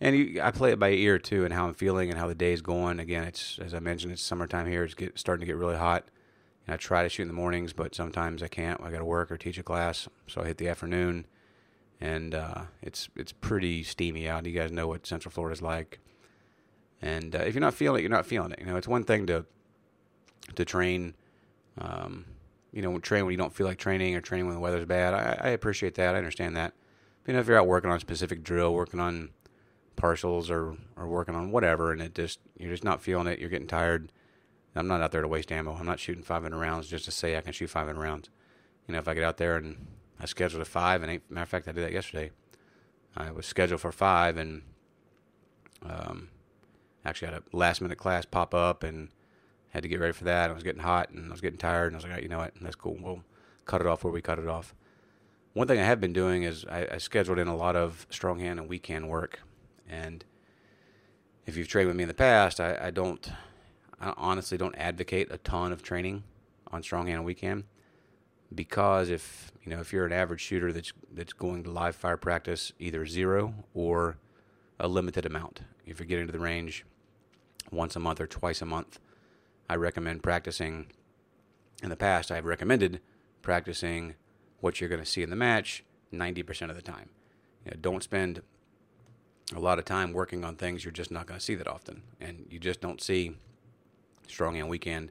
and 0.00 0.16
you, 0.16 0.42
I 0.42 0.50
play 0.50 0.72
it 0.72 0.78
by 0.78 0.90
ear 0.90 1.18
too, 1.18 1.44
and 1.44 1.54
how 1.54 1.66
I'm 1.66 1.74
feeling 1.74 2.10
and 2.10 2.18
how 2.18 2.28
the 2.28 2.34
day's 2.34 2.60
going. 2.60 3.00
Again, 3.00 3.24
it's 3.24 3.58
as 3.58 3.74
I 3.74 3.78
mentioned, 3.78 4.12
it's 4.12 4.22
summertime 4.22 4.66
here. 4.66 4.84
It's 4.84 4.94
get, 4.94 5.18
starting 5.18 5.40
to 5.40 5.46
get 5.46 5.56
really 5.56 5.76
hot. 5.76 6.04
And 6.66 6.74
I 6.74 6.76
try 6.76 7.02
to 7.02 7.08
shoot 7.08 7.22
in 7.22 7.28
the 7.28 7.34
mornings, 7.34 7.72
but 7.72 7.94
sometimes 7.94 8.42
I 8.42 8.48
can't. 8.48 8.80
I 8.82 8.90
got 8.90 8.98
to 8.98 9.04
work 9.04 9.30
or 9.30 9.36
teach 9.36 9.58
a 9.58 9.62
class, 9.62 10.08
so 10.26 10.42
I 10.42 10.46
hit 10.46 10.58
the 10.58 10.68
afternoon, 10.68 11.26
and 12.00 12.34
uh, 12.34 12.62
it's 12.82 13.08
it's 13.16 13.32
pretty 13.32 13.82
steamy 13.82 14.28
out. 14.28 14.46
You 14.46 14.52
guys 14.52 14.72
know 14.72 14.88
what 14.88 15.06
Central 15.06 15.30
Florida's 15.30 15.62
like, 15.62 16.00
and 17.02 17.34
uh, 17.36 17.40
if 17.40 17.54
you're 17.54 17.60
not 17.60 17.74
feeling 17.74 18.00
it, 18.00 18.02
you're 18.02 18.10
not 18.10 18.26
feeling 18.26 18.52
it. 18.52 18.60
You 18.60 18.66
know, 18.66 18.76
it's 18.76 18.88
one 18.88 19.04
thing 19.04 19.26
to 19.26 19.44
to 20.54 20.64
train 20.64 21.14
um, 21.78 22.24
you 22.74 22.82
know, 22.82 22.98
train 22.98 23.24
when 23.24 23.30
you 23.30 23.38
don't 23.38 23.54
feel 23.54 23.68
like 23.68 23.78
training 23.78 24.16
or 24.16 24.20
training 24.20 24.46
when 24.46 24.56
the 24.56 24.60
weather's 24.60 24.84
bad. 24.84 25.14
I, 25.14 25.48
I 25.48 25.50
appreciate 25.50 25.94
that. 25.94 26.16
I 26.16 26.18
understand 26.18 26.56
that. 26.56 26.74
But, 27.22 27.30
you 27.30 27.34
know, 27.34 27.40
if 27.40 27.46
you're 27.46 27.56
out 27.56 27.68
working 27.68 27.88
on 27.88 27.96
a 27.96 28.00
specific 28.00 28.42
drill, 28.42 28.74
working 28.74 28.98
on 28.98 29.30
partials 29.96 30.50
or, 30.50 30.76
or 30.96 31.06
working 31.06 31.36
on 31.36 31.52
whatever, 31.52 31.92
and 31.92 32.02
it 32.02 32.16
just 32.16 32.40
you're 32.58 32.72
just 32.72 32.82
not 32.82 33.00
feeling 33.00 33.28
it, 33.28 33.38
you're 33.38 33.48
getting 33.48 33.68
tired. 33.68 34.10
I'm 34.74 34.88
not 34.88 35.00
out 35.00 35.12
there 35.12 35.22
to 35.22 35.28
waste 35.28 35.52
ammo. 35.52 35.76
I'm 35.76 35.86
not 35.86 36.00
shooting 36.00 36.24
500 36.24 36.58
rounds 36.58 36.88
just 36.88 37.04
to 37.04 37.12
say 37.12 37.36
I 37.36 37.42
can 37.42 37.52
shoot 37.52 37.70
500 37.70 37.96
rounds. 37.96 38.28
You 38.88 38.94
know, 38.94 38.98
if 38.98 39.06
I 39.06 39.14
get 39.14 39.22
out 39.22 39.36
there 39.36 39.56
and 39.56 39.86
I 40.18 40.26
scheduled 40.26 40.60
a 40.60 40.64
five, 40.64 41.04
and 41.04 41.20
matter 41.30 41.44
of 41.44 41.48
fact, 41.48 41.68
I 41.68 41.72
did 41.72 41.84
that 41.84 41.92
yesterday. 41.92 42.32
I 43.16 43.30
was 43.30 43.46
scheduled 43.46 43.82
for 43.82 43.92
five, 43.92 44.36
and 44.36 44.62
um, 45.88 46.28
actually 47.04 47.30
had 47.30 47.40
a 47.40 47.56
last 47.56 47.80
minute 47.80 47.98
class 47.98 48.24
pop 48.24 48.52
up, 48.52 48.82
and 48.82 49.10
had 49.74 49.82
to 49.82 49.88
get 49.88 50.00
ready 50.00 50.12
for 50.12 50.24
that. 50.24 50.50
I 50.50 50.52
was 50.52 50.62
getting 50.62 50.82
hot 50.82 51.10
and 51.10 51.26
I 51.26 51.30
was 51.30 51.40
getting 51.40 51.58
tired, 51.58 51.92
and 51.92 51.96
I 51.96 51.98
was 51.98 52.06
like, 52.06 52.22
you 52.22 52.28
know 52.28 52.38
what, 52.38 52.54
that's 52.60 52.76
cool. 52.76 52.96
We'll 53.00 53.22
cut 53.64 53.80
it 53.80 53.86
off 53.86 54.04
where 54.04 54.12
we 54.12 54.22
cut 54.22 54.38
it 54.38 54.48
off. 54.48 54.74
One 55.52 55.68
thing 55.68 55.78
I 55.78 55.84
have 55.84 56.00
been 56.00 56.12
doing 56.12 56.42
is 56.42 56.64
I, 56.64 56.88
I 56.92 56.98
scheduled 56.98 57.38
in 57.38 57.48
a 57.48 57.56
lot 57.56 57.76
of 57.76 58.06
strong 58.10 58.38
hand 58.38 58.58
and 58.58 58.68
weak 58.68 58.86
hand 58.86 59.08
work, 59.08 59.40
and 59.88 60.24
if 61.46 61.56
you've 61.56 61.68
trained 61.68 61.88
with 61.88 61.96
me 61.96 62.04
in 62.04 62.08
the 62.08 62.14
past, 62.14 62.60
I, 62.60 62.78
I 62.80 62.90
don't, 62.90 63.30
I 64.00 64.14
honestly 64.16 64.56
don't 64.56 64.74
advocate 64.76 65.28
a 65.30 65.38
ton 65.38 65.72
of 65.72 65.82
training 65.82 66.24
on 66.72 66.82
strong 66.82 67.06
hand 67.06 67.18
and 67.18 67.26
weak 67.26 67.40
hand 67.40 67.64
because 68.54 69.10
if 69.10 69.52
you 69.62 69.70
know 69.70 69.80
if 69.80 69.92
you're 69.92 70.06
an 70.06 70.12
average 70.12 70.40
shooter 70.40 70.72
that's 70.72 70.92
that's 71.12 71.32
going 71.32 71.64
to 71.64 71.70
live 71.70 71.96
fire 71.96 72.16
practice 72.16 72.72
either 72.78 73.06
zero 73.06 73.54
or 73.74 74.16
a 74.78 74.88
limited 74.88 75.24
amount. 75.26 75.60
If 75.86 75.98
you're 75.98 76.06
getting 76.06 76.26
to 76.26 76.32
the 76.32 76.38
range 76.38 76.84
once 77.70 77.96
a 77.96 78.00
month 78.00 78.20
or 78.20 78.26
twice 78.26 78.60
a 78.62 78.66
month, 78.66 78.98
I 79.68 79.76
recommend 79.76 80.22
practicing. 80.22 80.86
In 81.82 81.90
the 81.90 81.96
past, 81.96 82.30
I've 82.30 82.46
recommended 82.46 83.00
practicing 83.42 84.14
what 84.60 84.80
you're 84.80 84.88
going 84.88 85.02
to 85.02 85.06
see 85.06 85.22
in 85.22 85.28
the 85.28 85.36
match 85.36 85.84
90% 86.12 86.70
of 86.70 86.76
the 86.76 86.82
time. 86.82 87.10
You 87.64 87.72
know, 87.72 87.76
don't 87.80 88.02
spend 88.02 88.42
a 89.54 89.58
lot 89.60 89.78
of 89.78 89.84
time 89.84 90.12
working 90.12 90.44
on 90.44 90.56
things 90.56 90.84
you're 90.84 90.92
just 90.92 91.10
not 91.10 91.26
going 91.26 91.38
to 91.38 91.44
see 91.44 91.54
that 91.54 91.68
often, 91.68 92.02
and 92.20 92.46
you 92.48 92.58
just 92.58 92.80
don't 92.80 93.02
see 93.02 93.36
strong 94.26 94.54
hand 94.54 94.68
weak 94.68 94.84
hand 94.84 95.10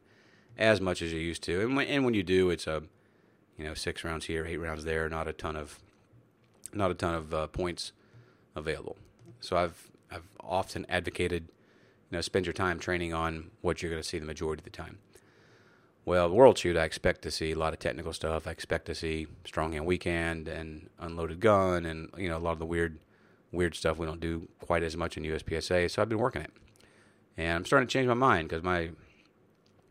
as 0.57 0.81
much 0.81 1.01
as 1.01 1.13
you 1.13 1.19
used 1.19 1.43
to. 1.43 1.61
And 1.61 1.75
when, 1.75 1.87
and 1.87 2.05
when 2.05 2.13
you 2.13 2.23
do, 2.23 2.49
it's 2.49 2.67
a 2.67 2.83
you 3.57 3.65
know 3.65 3.73
six 3.73 4.03
rounds 4.03 4.25
here, 4.25 4.45
eight 4.45 4.57
rounds 4.57 4.83
there, 4.85 5.07
not 5.09 5.27
a 5.27 5.33
ton 5.33 5.55
of 5.55 5.79
not 6.73 6.91
a 6.91 6.95
ton 6.95 7.13
of 7.13 7.33
uh, 7.33 7.47
points 7.47 7.91
available. 8.55 8.97
So 9.39 9.57
I've 9.57 9.91
I've 10.11 10.27
often 10.39 10.85
advocated 10.89 11.49
know 12.13 12.21
spend 12.21 12.45
your 12.45 12.53
time 12.53 12.79
training 12.79 13.13
on 13.13 13.51
what 13.61 13.81
you're 13.81 13.91
going 13.91 14.01
to 14.01 14.07
see 14.07 14.19
the 14.19 14.25
majority 14.25 14.61
of 14.61 14.65
the 14.65 14.69
time. 14.69 14.99
Well, 16.05 16.29
World 16.29 16.57
Shoot, 16.57 16.75
I 16.75 16.83
expect 16.83 17.21
to 17.21 17.31
see 17.31 17.51
a 17.51 17.57
lot 17.57 17.71
of 17.71 17.79
technical 17.79 18.11
stuff. 18.11 18.45
I 18.45 18.51
expect 18.51 18.87
to 18.87 18.95
see 18.95 19.27
strong 19.45 19.71
hand 19.71 19.85
weak 19.85 20.03
hand 20.03 20.47
and 20.47 20.89
unloaded 20.99 21.39
gun, 21.39 21.85
and 21.85 22.09
you 22.17 22.27
know 22.27 22.37
a 22.37 22.39
lot 22.39 22.51
of 22.51 22.59
the 22.59 22.65
weird, 22.65 22.99
weird 23.51 23.75
stuff 23.75 23.97
we 23.97 24.05
don't 24.05 24.19
do 24.19 24.49
quite 24.59 24.83
as 24.83 24.97
much 24.97 25.15
in 25.15 25.23
USPSA. 25.23 25.89
So 25.89 26.01
I've 26.01 26.09
been 26.09 26.17
working 26.17 26.41
it, 26.41 26.51
and 27.37 27.55
I'm 27.57 27.65
starting 27.65 27.87
to 27.87 27.91
change 27.91 28.07
my 28.07 28.13
mind 28.13 28.49
because 28.49 28.63
my 28.63 28.91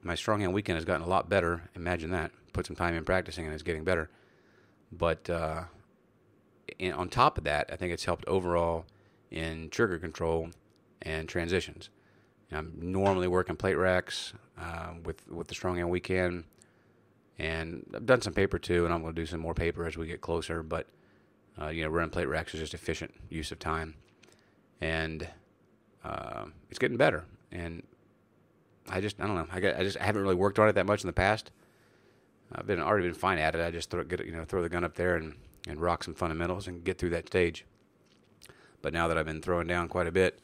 my 0.02 0.14
strong 0.14 0.40
hand 0.40 0.52
weak 0.52 0.66
hand 0.66 0.76
has 0.76 0.84
gotten 0.84 1.06
a 1.06 1.08
lot 1.08 1.28
better. 1.28 1.70
Imagine 1.74 2.10
that. 2.10 2.30
Put 2.52 2.66
some 2.66 2.76
time 2.76 2.94
in 2.94 3.04
practicing, 3.04 3.46
and 3.46 3.54
it's 3.54 3.62
getting 3.62 3.84
better. 3.84 4.10
But 4.92 5.30
uh, 5.30 5.64
on 6.94 7.08
top 7.08 7.38
of 7.38 7.44
that, 7.44 7.70
I 7.72 7.76
think 7.76 7.92
it's 7.92 8.04
helped 8.04 8.26
overall 8.26 8.84
in 9.30 9.70
trigger 9.70 9.98
control 9.98 10.50
and 11.00 11.28
transitions. 11.28 11.88
I'm 12.54 12.73
normally 12.80 13.28
working 13.28 13.56
plate 13.56 13.75
racks 13.75 14.32
uh, 14.61 14.94
with 15.04 15.26
with 15.28 15.49
the 15.49 15.54
strong 15.54 15.76
hand 15.76 15.90
weak 15.90 16.06
hand, 16.06 16.44
and 17.38 17.85
I've 17.94 18.06
done 18.06 18.21
some 18.21 18.35
paper 18.35 18.59
too, 18.59 18.85
and 18.85 18.92
I'm 18.92 19.02
going 19.02 19.14
to 19.14 19.21
do 19.21 19.26
some 19.26 19.40
more 19.40 19.54
paper 19.54 19.87
as 19.87 19.97
we 19.97 20.06
get 20.06 20.21
closer. 20.21 20.62
But 20.62 20.87
uh, 21.61 21.68
you 21.68 21.82
know, 21.82 21.90
running 21.90 22.11
plate 22.11 22.28
racks 22.28 22.54
is 22.54 22.61
just 22.61 22.75
efficient 22.75 23.12
use 23.28 23.52
of 23.52 23.59
time, 23.59 23.94
and 24.80 25.28
uh, 26.04 26.47
it's 26.71 26.78
getting 26.78 26.97
better. 26.97 27.25
And 27.50 27.82
I 28.88 29.00
just 29.00 29.21
I 29.21 29.26
don't 29.26 29.37
know 29.37 29.47
I, 29.52 29.61
got, 29.61 29.76
I 29.76 29.82
just 29.82 29.99
I 29.99 30.04
haven't 30.04 30.23
really 30.23 30.35
worked 30.35 30.59
on 30.59 30.68
it 30.68 30.73
that 30.73 30.87
much 30.87 31.02
in 31.02 31.06
the 31.06 31.12
past. 31.12 31.50
I've 32.54 32.66
been 32.66 32.80
already 32.80 33.06
been 33.06 33.14
fine 33.14 33.38
at 33.38 33.54
it. 33.54 33.61
I 33.61 33.71
just 33.71 33.90
throw 33.90 34.04
get 34.04 34.25
you 34.25 34.32
know 34.32 34.44
throw 34.44 34.62
the 34.62 34.68
gun 34.68 34.85
up 34.85 34.94
there 34.94 35.16
and 35.16 35.35
and 35.68 35.80
rock 35.80 36.04
some 36.04 36.14
fundamentals 36.14 36.66
and 36.66 36.85
get 36.85 36.99
through 36.99 37.11
that 37.11 37.26
stage. 37.26 37.64
But 38.82 38.92
now 38.92 39.09
that 39.09 39.16
I've 39.16 39.26
been 39.26 39.40
throwing 39.40 39.68
down 39.68 39.88
quite 39.88 40.09
a 40.09 40.12
bit, 40.12 40.40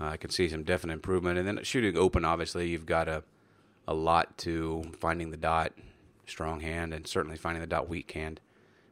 uh, 0.00 0.06
I 0.06 0.16
can 0.16 0.30
see 0.30 0.48
some 0.48 0.64
definite 0.64 0.94
improvement. 0.94 1.38
And 1.38 1.46
then 1.46 1.60
shooting 1.62 1.96
open, 1.96 2.24
obviously, 2.24 2.68
you've 2.68 2.86
got 2.86 3.08
a 3.08 3.22
a 3.88 3.94
lot 3.94 4.36
to 4.38 4.82
finding 4.98 5.30
the 5.30 5.36
dot 5.36 5.72
strong 6.26 6.60
hand 6.60 6.92
and 6.92 7.06
certainly 7.06 7.36
finding 7.36 7.60
the 7.60 7.66
dot 7.66 7.88
weak 7.88 8.10
hand, 8.12 8.40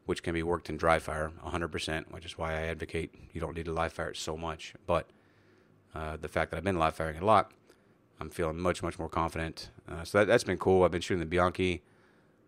which 0.06 0.22
can 0.22 0.34
be 0.34 0.42
worked 0.42 0.68
in 0.70 0.76
dry 0.76 0.98
fire 0.98 1.32
100%, 1.44 2.12
which 2.12 2.24
is 2.24 2.38
why 2.38 2.52
I 2.52 2.66
advocate 2.66 3.12
you 3.32 3.40
don't 3.40 3.56
need 3.56 3.64
to 3.64 3.72
live 3.72 3.92
fire 3.92 4.10
it 4.10 4.16
so 4.16 4.36
much. 4.36 4.74
But 4.86 5.10
uh, 5.94 6.16
the 6.16 6.28
fact 6.28 6.50
that 6.50 6.58
I've 6.58 6.64
been 6.64 6.78
live 6.78 6.94
firing 6.94 7.18
a 7.18 7.24
lot, 7.24 7.52
I'm 8.20 8.30
feeling 8.30 8.58
much, 8.58 8.82
much 8.82 8.98
more 8.98 9.08
confident. 9.08 9.70
Uh, 9.88 10.04
so 10.04 10.18
that, 10.18 10.26
that's 10.26 10.44
been 10.44 10.58
cool. 10.58 10.84
I've 10.84 10.92
been 10.92 11.00
shooting 11.00 11.20
the 11.20 11.26
Bianchi. 11.26 11.82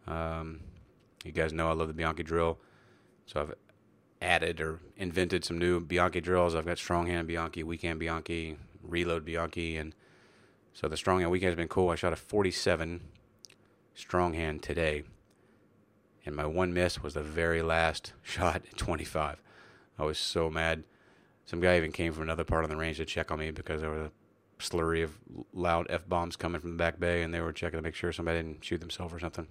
Um, 0.07 0.61
you 1.25 1.33
guys 1.33 1.53
know 1.53 1.69
I 1.69 1.73
love 1.73 1.89
the 1.89 1.95
Bianchi 1.95 2.23
drill. 2.23 2.59
So 3.27 3.41
I've 3.41 3.55
added 4.21 4.61
or 4.61 4.81
invented 4.97 5.45
some 5.45 5.59
new 5.59 5.81
Bianchi 5.81 6.21
drills. 6.21 6.55
I've 6.55 6.67
got 6.67 6.79
strong 6.79 7.07
hand 7.07 7.29
Bianchi, 7.29 7.63
weak 7.63 7.83
hand 7.83 7.99
Bianchi, 7.99 8.57
reload 8.83 9.25
Bianchi, 9.25 9.77
and 9.77 9.95
so 10.73 10.89
the 10.89 10.97
strong 10.97 11.21
hand 11.21 11.31
weak 11.31 11.43
hand 11.43 11.51
has 11.51 11.57
been 11.57 11.69
cool. 11.69 11.91
I 11.91 11.95
shot 11.97 12.13
a 12.13 12.17
47 12.17 13.01
strong 13.95 14.35
hand 14.35 14.63
today, 14.63 15.05
and 16.25 16.35
my 16.35 16.47
one 16.47 16.73
miss 16.73 17.03
was 17.03 17.15
the 17.15 17.23
very 17.23 17.63
last 17.63 18.13
shot 18.23 18.57
at 18.57 18.77
25. 18.77 19.43
I 19.99 20.05
was 20.05 20.19
so 20.19 20.51
mad. 20.51 20.85
Some 21.45 21.61
guy 21.61 21.77
even 21.77 21.93
came 21.93 22.13
from 22.13 22.25
another 22.25 22.45
part 22.45 22.65
of 22.65 22.71
the 22.71 22.77
range 22.77 22.97
to 22.97 23.05
check 23.05 23.31
on 23.31 23.39
me 23.39 23.51
because 23.51 23.81
there 23.81 23.91
was 23.91 24.03
a 24.03 24.13
slurry 24.59 25.05
of 25.05 25.19
loud 25.53 25.87
f 25.91 26.09
bombs 26.09 26.37
coming 26.37 26.61
from 26.61 26.71
the 26.71 26.77
back 26.77 26.99
bay, 26.99 27.23
and 27.23 27.33
they 27.33 27.41
were 27.41 27.53
checking 27.53 27.79
to 27.79 27.83
make 27.83 27.95
sure 27.95 28.13
somebody 28.13 28.39
didn't 28.39 28.65
shoot 28.65 28.81
themselves 28.81 29.15
or 29.15 29.19
something. 29.19 29.47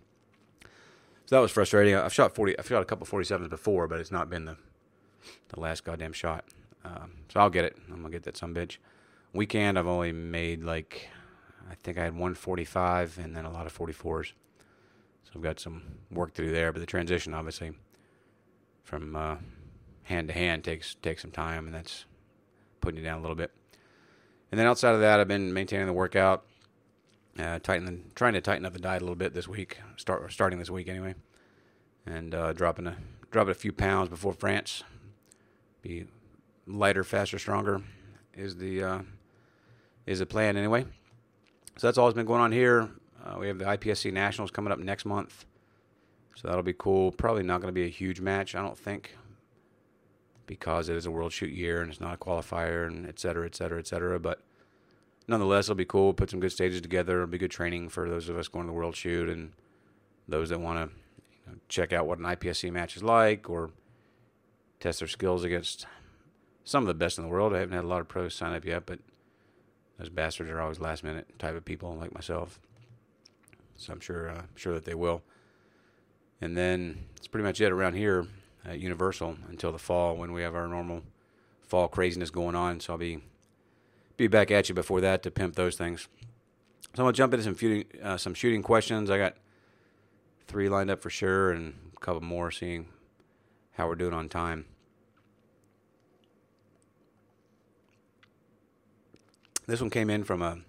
So 1.25 1.36
that 1.36 1.41
was 1.41 1.51
frustrating. 1.51 1.96
I've 1.96 2.13
shot 2.13 2.36
40. 2.36 2.60
I've 2.60 2.67
shot 2.67 2.82
a 2.82 2.86
couple 2.86 3.08
47s 3.08 3.50
before, 3.50 3.88
but 3.88 4.00
it's 4.00 4.12
not 4.12 4.29
been 4.29 4.46
the 4.46 4.58
the 5.50 5.60
last 5.60 5.84
goddamn 5.84 6.13
shot. 6.13 6.46
Um, 6.84 7.13
so 7.34 7.39
I'll 7.39 7.50
get 7.50 7.65
it. 7.65 7.75
I'm 7.89 7.98
gonna 7.98 8.10
get 8.10 8.24
that 8.24 8.38
some 8.38 8.53
bitch. 8.53 8.77
Weak 9.34 9.51
hand, 9.53 9.77
I've 9.79 9.88
only 9.88 10.12
made 10.12 10.63
like 10.63 11.10
I 11.70 11.75
think 11.84 11.98
I 11.98 12.03
had 12.03 12.13
145 12.13 13.17
and 13.17 13.36
then 13.36 13.46
a 13.46 13.51
lot 13.51 13.65
of 13.65 13.75
44s. 13.75 14.34
So 15.24 15.32
I've 15.36 15.41
got 15.41 15.60
some 15.60 15.82
work 16.12 16.34
to 16.36 16.44
do 16.44 16.51
there. 16.51 16.72
But 16.72 16.79
the 16.79 16.86
transition, 16.86 17.34
obviously, 17.34 17.72
from 18.84 19.15
uh, 19.15 19.38
hand 20.03 20.27
to 20.27 20.34
hand 20.34 20.63
takes 20.63 20.96
takes 20.96 21.24
some 21.24 21.32
time, 21.32 21.65
and 21.65 21.74
that's 21.74 22.05
putting 22.82 23.00
you 23.00 23.03
down 23.03 23.17
a 23.17 23.22
little 23.22 23.36
bit. 23.36 23.51
And 24.51 24.60
then 24.60 24.67
outside 24.67 24.94
of 24.94 25.01
that, 25.01 25.20
I've 25.20 25.27
been 25.27 25.53
maintaining 25.53 25.88
the 25.88 25.94
workout 25.94 26.46
uh, 27.39 27.60
tighten, 27.60 28.12
trying 28.15 28.34
to 28.34 28.42
tighten 28.42 28.65
up 28.65 28.74
the 28.74 28.80
diet 28.80 29.01
a 29.01 29.06
little 29.06 29.15
bit 29.15 29.34
this 29.34 29.48
week. 29.48 29.80
Start 29.98 30.32
starting 30.32 30.60
this 30.60 30.70
week 30.70 30.88
anyway, 30.88 31.15
and 32.06 32.34
uh, 32.34 32.54
dropping 32.54 32.88
a 32.88 32.98
dropping 33.32 33.51
a 33.51 33.56
few 33.56 33.72
pounds 33.72 34.10
before 34.10 34.34
France. 34.34 34.84
Be 35.82 36.06
lighter, 36.65 37.04
faster, 37.04 37.38
stronger 37.38 37.82
is 38.34 38.58
the 38.58 38.84
uh, 38.84 39.00
is 40.06 40.20
the 40.20 40.25
plan 40.25 40.58
anyway. 40.58 40.86
So 41.77 41.88
that's 41.88 41.98
all 41.98 42.06
that's 42.06 42.15
been 42.15 42.25
going 42.25 42.42
on 42.42 42.51
here. 42.51 42.89
Uh, 43.24 43.38
we 43.39 43.48
have 43.48 43.58
the 43.58 43.65
IPSC 43.65 44.13
Nationals 44.13 44.51
coming 44.51 44.72
up 44.72 44.80
next 44.80 45.04
month, 45.06 45.46
so 46.36 46.48
that'll 46.48 46.63
be 46.63 46.74
cool. 46.74 47.12
Probably 47.12 47.44
not 47.44 47.60
going 47.60 47.74
to 47.74 47.77
be 47.77 47.86
a 47.86 47.89
huge 47.89 48.22
match, 48.22 48.56
I 48.56 48.62
don't 48.62 48.77
think, 48.77 49.18
because 50.46 50.89
it 50.89 50.96
is 50.96 51.06
a 51.06 51.12
World 51.12 51.34
Shoot 51.34 51.51
year 51.51 51.82
and 51.82 51.92
it's 51.92 52.00
not 52.00 52.13
a 52.13 52.18
qualifier 52.18 52.88
and 52.88 53.08
et 53.08 53.20
cetera, 53.20 53.46
et 53.46 53.56
cetera, 53.56 53.80
et 53.80 53.88
cetera. 53.88 54.20
But 54.20 54.42
nonetheless, 55.27 55.65
it'll 55.65 55.75
be 55.75 55.86
cool. 55.86 56.13
Put 56.13 56.29
some 56.29 56.39
good 56.39 56.51
stages 56.51 56.82
together. 56.82 57.15
It'll 57.15 57.27
be 57.27 57.38
good 57.38 57.51
training 57.51 57.89
for 57.89 58.10
those 58.10 58.29
of 58.29 58.38
us 58.38 58.48
going 58.48 58.65
to 58.65 58.72
the 58.72 58.74
World 58.74 58.96
Shoot 58.96 59.29
and 59.29 59.51
those 60.27 60.50
that 60.50 60.60
want 60.60 60.89
to 60.91 60.96
you 61.46 61.51
know, 61.51 61.60
check 61.70 61.94
out 61.94 62.08
what 62.08 62.20
an 62.20 62.25
IPSC 62.25 62.72
match 62.72 62.96
is 62.96 63.03
like 63.03 63.50
or 63.50 63.72
test 64.79 65.00
their 65.00 65.08
skills 65.08 65.44
against 65.44 65.86
some 66.63 66.84
of 66.84 66.88
the 66.88 66.94
best 66.94 67.17
in 67.17 67.24
the 67.24 67.29
world. 67.29 67.53
I 67.53 67.60
haven't 67.60 67.75
had 67.75 67.86
a 67.86 67.88
lot 67.88 68.01
of 68.01 68.08
pros 68.08 68.34
sign 68.34 68.53
up 68.53 68.65
yet, 68.65 68.86
but 68.86 69.00
those 69.98 70.10
bastards 70.10 70.50
are 70.50 70.60
always 70.60 70.79
last 70.79 71.03
minute 71.03 71.39
type 71.39 71.55
of 71.55 71.63
people 71.63 71.96
like 71.96 72.13
myself. 72.13 72.60
So 73.77 73.94
I'm 73.94 74.00
sure 74.00 74.29
uh, 74.29 74.41
sure 74.55 74.74
that 74.74 74.86
they 74.86 74.96
will. 74.96 75.22
And 76.41 76.58
then 76.58 77.05
it's 77.15 77.27
pretty 77.27 77.46
much 77.46 77.62
it 77.62 77.72
around 77.72 77.94
here 77.94 78.27
at 78.65 78.79
Universal 78.79 79.38
until 79.50 79.72
the 79.72 79.79
fall 79.79 80.15
when 80.15 80.34
we 80.34 80.41
have 80.41 80.55
our 80.55 80.67
normal 80.67 81.03
fall 81.62 81.88
craziness 81.88 82.29
going 82.29 82.55
on. 82.55 82.79
So 82.79 82.94
I'll 82.94 83.00
be 83.00 83.20
be 84.18 84.28
back 84.28 84.52
at 84.52 84.70
you 84.70 84.76
before 84.76 85.02
that 85.02 85.24
to 85.24 85.32
pimp 85.32 85.56
those 85.56 85.76
things. 85.76 86.08
So 86.96 87.02
I'm 87.02 87.06
gonna 87.06 87.14
jump 87.14 87.34
into 87.34 87.44
some 87.44 87.58
shooting, 87.58 87.86
uh, 88.02 88.18
some 88.18 88.34
shooting 88.34 88.64
questions. 88.64 89.10
I 89.12 89.18
got 89.18 89.36
three 90.48 90.70
lined 90.70 90.90
up 90.90 91.02
for 91.02 91.10
sure, 91.10 91.52
and 91.52 91.74
a 91.96 92.00
couple 92.00 92.22
more, 92.22 92.52
seeing 92.52 92.88
how 93.74 93.88
we're 93.88 93.96
doing 93.96 94.14
on 94.14 94.30
time. 94.30 94.66
This 99.68 99.82
one 99.82 99.90
came 99.90 100.10
in 100.10 100.24
from 100.24 100.42
a 100.42 100.60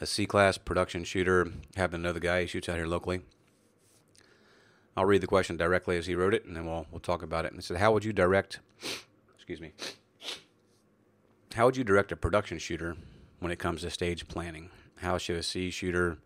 a 0.00 0.06
C 0.06 0.26
class 0.26 0.58
production 0.58 1.04
shooter. 1.04 1.48
Happen 1.76 2.00
to 2.00 2.08
know 2.08 2.12
the 2.12 2.20
guy. 2.20 2.42
He 2.42 2.46
shoots 2.46 2.68
out 2.68 2.76
here 2.76 2.86
locally. 2.86 3.22
I'll 4.96 5.04
read 5.04 5.20
the 5.20 5.26
question 5.26 5.56
directly 5.56 5.96
as 5.96 6.06
he 6.06 6.14
wrote 6.14 6.34
it, 6.34 6.44
and 6.44 6.56
then 6.56 6.66
we'll 6.66 6.86
we'll 6.90 7.00
talk 7.00 7.22
about 7.22 7.44
it. 7.44 7.52
And 7.52 7.60
it 7.60 7.64
said, 7.64 7.78
"How 7.78 7.92
would 7.92 8.04
you 8.04 8.12
direct?" 8.12 8.60
Excuse 9.36 9.60
me. 9.60 9.72
How 11.54 11.66
would 11.66 11.76
you 11.76 11.84
direct 11.84 12.10
a 12.10 12.16
production 12.16 12.58
shooter 12.58 12.96
when 13.38 13.52
it 13.52 13.60
comes 13.60 13.82
to 13.82 13.90
stage 13.90 14.26
planning? 14.26 14.70
How 14.96 15.18
should 15.18 15.36
a 15.36 15.42
C 15.44 15.70
shooter 15.70 16.18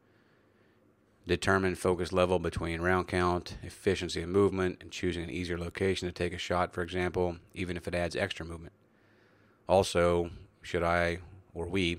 determine 1.26 1.74
focus 1.74 2.14
level 2.14 2.38
between 2.38 2.80
round 2.80 3.08
count, 3.08 3.58
efficiency 3.62 4.22
of 4.22 4.30
movement, 4.30 4.78
and 4.80 4.90
choosing 4.90 5.24
an 5.24 5.30
easier 5.30 5.58
location 5.58 6.08
to 6.08 6.12
take 6.12 6.32
a 6.32 6.38
shot, 6.38 6.72
for 6.72 6.80
example, 6.80 7.36
even 7.52 7.76
if 7.76 7.86
it 7.86 7.94
adds 7.94 8.16
extra 8.16 8.46
movement? 8.46 8.72
Also, 9.68 10.30
should 10.62 10.82
I 10.82 11.18
or 11.52 11.66
we 11.66 11.98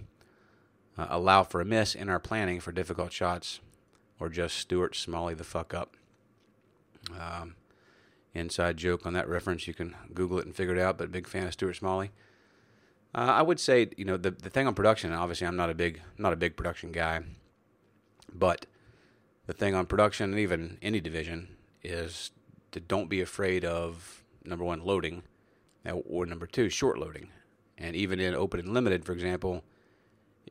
uh, 0.98 1.06
allow 1.12 1.44
for 1.44 1.62
a 1.62 1.66
miss 1.66 1.94
in 1.94 2.10
our 2.10 2.20
planning 2.20 2.60
for 2.60 2.72
difficult 2.72 3.14
shots, 3.14 3.60
or 4.20 4.30
just 4.30 4.58
Stuart 4.58 4.96
Smalley 4.96 5.36
the 5.36 5.44
fuck 5.44 5.76
up? 5.76 5.96
Um, 7.16 7.58
inside 8.34 8.78
joke 8.78 9.06
on 9.06 9.14
that 9.14 9.30
reference. 9.30 9.68
You 9.68 9.76
can 9.76 9.96
Google 10.16 10.40
it 10.40 10.48
and 10.48 10.56
figure 10.56 10.76
it 10.76 10.82
out. 10.82 10.98
But 10.98 11.12
big 11.12 11.28
fan 11.28 11.46
of 11.46 11.54
Stuart 11.54 11.76
Smalley. 11.76 12.10
Uh, 13.14 13.18
I 13.38 13.42
would 13.42 13.60
say, 13.60 13.90
you 13.98 14.06
know, 14.06 14.18
the 14.18 14.32
the 14.32 14.50
thing 14.50 14.68
on 14.68 14.76
production. 14.76 15.12
Obviously, 15.12 15.48
I'm 15.48 15.56
not 15.56 15.70
a 15.70 15.74
big 15.74 16.02
not 16.18 16.34
a 16.34 16.36
big 16.36 16.56
production 16.56 16.92
guy, 16.92 17.22
but 18.34 18.66
the 19.48 19.54
thing 19.54 19.74
on 19.74 19.86
production 19.88 20.32
and 20.32 20.40
even 20.40 20.78
any 20.82 21.00
division 21.00 21.56
is 21.84 22.32
to 22.72 22.80
don't 22.80 23.10
be 23.10 23.22
afraid 23.22 23.66
of 23.66 24.24
number 24.46 24.64
one 24.64 24.86
loading, 24.86 25.24
uh, 25.88 25.92
or 25.92 26.26
number 26.26 26.46
two 26.46 26.70
short 26.70 27.00
loading, 27.00 27.30
and 27.78 27.96
even 27.96 28.20
in 28.20 28.36
open 28.36 28.60
and 28.60 28.74
limited, 28.74 29.06
for 29.06 29.14
example, 29.14 29.64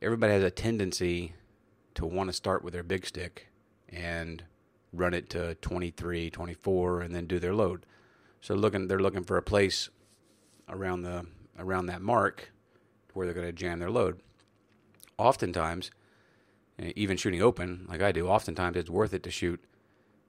everybody 0.03 0.33
has 0.33 0.43
a 0.43 0.51
tendency 0.51 1.35
to 1.95 2.05
want 2.07 2.29
to 2.29 2.33
start 2.33 2.65
with 2.65 2.73
their 2.73 2.83
big 2.83 3.07
stick 3.07 3.49
and 3.89 4.45
run 4.93 5.15
it 5.15 5.31
to 5.31 5.55
23, 5.57 6.31
24, 6.31 7.01
and 7.01 7.15
then 7.15 7.27
do 7.27 7.39
their 7.39 7.55
load. 7.55 7.85
So 8.41 8.55
looking, 8.55 8.89
they're 8.89 8.99
looking 8.99 9.25
for 9.25 9.37
a 9.37 9.43
place 9.43 9.89
around 10.69 11.03
the 11.03 11.27
around 11.59 11.87
that 11.87 12.03
mark 12.03 12.53
where 13.15 13.27
they're 13.27 13.35
going 13.35 13.47
to 13.47 13.53
jam 13.53 13.79
their 13.79 13.91
load. 13.91 14.21
Oftentimes, 15.17 15.91
even 16.79 17.17
shooting 17.17 17.43
open, 17.43 17.87
like 17.89 18.03
I 18.03 18.13
do, 18.13 18.29
oftentimes 18.29 18.77
it's 18.77 18.91
worth 18.91 19.13
it 19.13 19.23
to 19.25 19.31
shoot, 19.31 19.63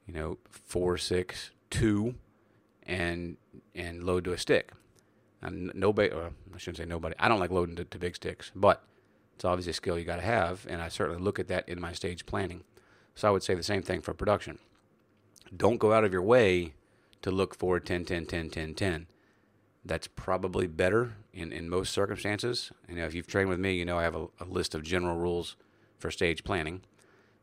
you 0.08 0.14
know, 0.14 0.40
four, 0.50 0.98
six, 0.98 1.52
two, 1.70 2.16
and 2.84 3.38
and 3.76 4.04
load 4.04 4.24
to 4.26 4.34
a 4.34 4.38
stick. 4.38 4.72
And 5.42 5.72
nobody, 5.76 6.12
I 6.12 6.58
shouldn't 6.58 6.78
say 6.78 6.86
nobody. 6.86 7.16
I 7.20 7.28
don't 7.28 7.40
like 7.40 7.52
loading 7.52 7.76
to, 7.78 7.86
to 7.86 8.00
big 8.00 8.16
sticks, 8.16 8.52
but 8.56 8.84
it's 9.36 9.46
obviously 9.46 9.72
a 9.72 9.74
skill 9.74 9.98
you 9.98 10.04
got 10.04 10.18
to 10.18 10.22
have, 10.22 10.66
and 10.70 10.82
I 10.82 10.90
certainly 10.90 11.22
look 11.22 11.40
at 11.40 11.48
that 11.48 11.70
in 11.70 11.80
my 11.80 11.94
stage 11.94 12.26
planning. 12.26 12.64
So 13.16 13.28
I 13.28 13.32
would 13.32 13.44
say 13.44 13.54
the 13.54 13.64
same 13.64 13.84
thing 13.84 14.02
for 14.02 14.14
production. 14.14 14.60
Don't 15.56 15.78
go 15.78 15.94
out 15.94 16.04
of 16.04 16.12
your 16.12 16.22
way 16.22 16.74
to 17.22 17.32
look 17.32 17.56
for 17.56 17.80
10, 17.80 18.06
10, 18.06 18.26
10, 18.26 18.50
10, 18.50 18.74
10. 18.74 19.08
That's 19.86 20.08
probably 20.08 20.68
better 20.68 21.14
in, 21.34 21.52
in 21.54 21.70
most 21.70 21.94
circumstances. 21.94 22.72
You 22.88 22.96
know, 22.96 23.06
if 23.06 23.14
you've 23.14 23.28
trained 23.28 23.50
with 23.50 23.60
me, 23.60 23.74
you 23.74 23.86
know 23.86 23.98
I 23.98 24.04
have 24.04 24.16
a, 24.16 24.28
a 24.40 24.46
list 24.46 24.76
of 24.76 24.84
general 24.84 25.16
rules 25.16 25.56
for 25.98 26.12
stage 26.12 26.44
planning, 26.44 26.82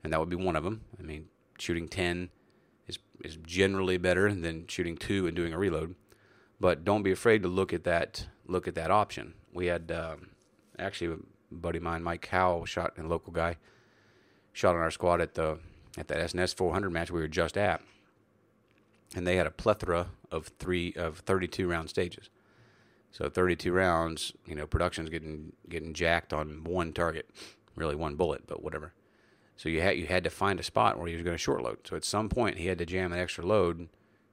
and 0.05 0.13
that 0.13 0.21
would 0.21 0.29
be 0.29 0.37
one 0.37 0.57
of 0.57 0.65
them. 0.65 0.83
I 0.99 1.03
mean, 1.03 1.27
shooting 1.59 1.89
10 1.89 2.31
is, 2.87 2.99
is 3.25 3.37
generally 3.37 3.97
better 3.97 4.33
than 4.33 4.67
shooting 4.67 4.97
two 4.97 5.27
and 5.27 5.35
doing 5.35 5.53
a 5.53 5.59
reload. 5.59 5.95
But 6.61 6.85
don't 6.85 7.03
be 7.03 7.13
afraid 7.13 7.43
to 7.43 7.49
look 7.49 7.73
at 7.73 7.85
that 7.85 8.27
look 8.47 8.69
at 8.69 8.75
that 8.77 8.91
option. 8.91 9.35
We 9.53 9.67
had 9.67 9.91
um, 9.91 10.31
actually 10.79 11.15
a 11.15 11.55
buddy 11.55 11.79
of 11.79 11.83
mine, 11.83 12.03
Mike 12.03 12.27
Howell, 12.27 12.65
shot 12.65 12.93
a 12.99 13.03
local 13.03 13.33
guy, 13.33 13.57
shot 14.53 14.75
on 14.75 14.81
our 14.81 14.91
squad 14.91 15.21
at 15.21 15.35
the 15.35 15.59
at 15.99 16.09
that 16.09 16.19
SNS 16.19 16.55
400 16.55 16.91
match 16.91 17.11
we 17.11 17.21
were 17.21 17.29
just 17.29 17.57
at, 17.57 17.83
and 19.17 19.27
they 19.27 19.37
had 19.37 19.47
a 19.47 19.51
plethora 19.51 20.09
of 20.31 20.49
three 20.59 20.93
of 20.95 21.19
32 21.21 21.67
round 21.67 21.89
stages. 21.89 22.29
So 23.11 23.31
32 23.31 23.73
rounds, 23.73 24.35
you 24.47 24.55
know, 24.55 24.67
production's 24.67 25.09
getting 25.09 25.55
getting 25.69 25.95
jacked 25.95 26.35
on 26.35 26.63
one 26.65 26.93
target, 26.93 27.29
really 27.75 27.97
one 27.97 28.15
bullet, 28.15 28.47
but 28.47 28.63
whatever. 28.63 28.93
So 29.57 29.71
you 29.71 29.81
had 29.81 29.97
you 29.97 30.07
had 30.07 30.23
to 30.25 30.31
find 30.31 30.61
a 30.61 30.63
spot 30.63 30.99
where 30.99 31.09
he 31.09 31.15
was 31.15 31.23
going 31.23 31.35
to 31.35 31.43
short 31.43 31.63
load. 31.63 31.79
So 31.85 31.97
at 31.97 32.05
some 32.05 32.29
point 32.29 32.59
he 32.59 32.67
had 32.67 32.77
to 32.79 32.87
jam 32.87 33.13
an 33.13 33.19
extra 33.19 33.45
load 33.45 33.89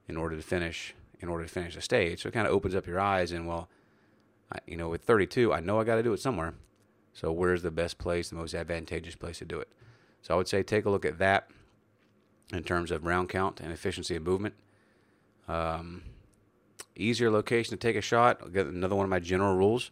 in 0.06 0.18
order 0.18 0.36
to 0.36 0.42
finish 0.42 0.94
in 1.18 1.30
order 1.30 1.44
to 1.44 1.50
finish 1.50 1.74
the 1.74 1.80
stage. 1.80 2.22
So 2.22 2.28
it 2.28 2.32
kind 2.32 2.46
of 2.46 2.52
opens 2.52 2.74
up 2.74 2.86
your 2.86 3.00
eyes 3.00 3.32
and 3.32 3.48
well, 3.48 3.70
I, 4.52 4.58
you 4.66 4.76
know, 4.76 4.90
with 4.90 5.02
32, 5.02 5.50
I 5.50 5.60
know 5.60 5.80
I 5.80 5.84
got 5.84 5.96
to 5.96 6.02
do 6.02 6.12
it 6.12 6.20
somewhere. 6.20 6.52
So 7.14 7.32
where's 7.32 7.62
the 7.62 7.70
best 7.70 7.96
place, 7.96 8.28
the 8.28 8.36
most 8.36 8.54
advantageous 8.54 9.16
place 9.16 9.38
to 9.38 9.46
do 9.46 9.60
it? 9.60 9.68
So 10.20 10.34
I 10.34 10.36
would 10.36 10.48
say 10.48 10.62
take 10.62 10.84
a 10.84 10.90
look 10.90 11.06
at 11.06 11.18
that 11.20 11.48
in 12.52 12.64
terms 12.64 12.90
of 12.90 13.06
round 13.06 13.30
count 13.30 13.60
and 13.60 13.72
efficiency 13.72 14.16
of 14.16 14.22
movement. 14.22 14.54
Um, 15.48 16.02
easier 16.96 17.30
location 17.30 17.70
to 17.70 17.76
take 17.76 17.96
a 17.96 18.00
shot. 18.00 18.38
I'll 18.42 18.48
get 18.48 18.66
another 18.66 18.96
one 18.96 19.04
of 19.04 19.10
my 19.10 19.20
general 19.20 19.54
rules. 19.54 19.90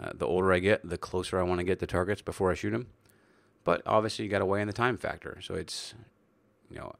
Uh, 0.00 0.12
the 0.14 0.26
older 0.26 0.52
I 0.52 0.60
get, 0.60 0.88
the 0.88 0.98
closer 0.98 1.38
I 1.38 1.42
want 1.42 1.58
to 1.58 1.64
get 1.64 1.80
the 1.80 1.86
targets 1.86 2.22
before 2.22 2.50
I 2.50 2.54
shoot 2.54 2.70
them. 2.70 2.86
But 3.64 3.82
obviously, 3.84 4.24
you 4.24 4.30
got 4.30 4.38
to 4.38 4.46
weigh 4.46 4.60
in 4.60 4.66
the 4.66 4.72
time 4.72 4.96
factor. 4.96 5.40
So 5.42 5.54
it's, 5.54 5.94
you 6.70 6.78
know, 6.78 6.94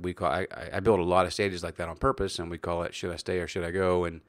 we 0.00 0.14
call 0.14 0.30
I, 0.30 0.46
I 0.72 0.80
build 0.80 0.98
a 0.98 1.04
lot 1.04 1.26
of 1.26 1.32
stages 1.32 1.62
like 1.62 1.76
that 1.76 1.88
on 1.88 1.96
purpose, 1.96 2.38
and 2.38 2.50
we 2.50 2.58
call 2.58 2.82
it 2.82 2.94
should 2.94 3.12
I 3.12 3.16
stay 3.16 3.38
or 3.38 3.46
should 3.46 3.64
I 3.64 3.70
go? 3.70 4.04
And 4.04 4.20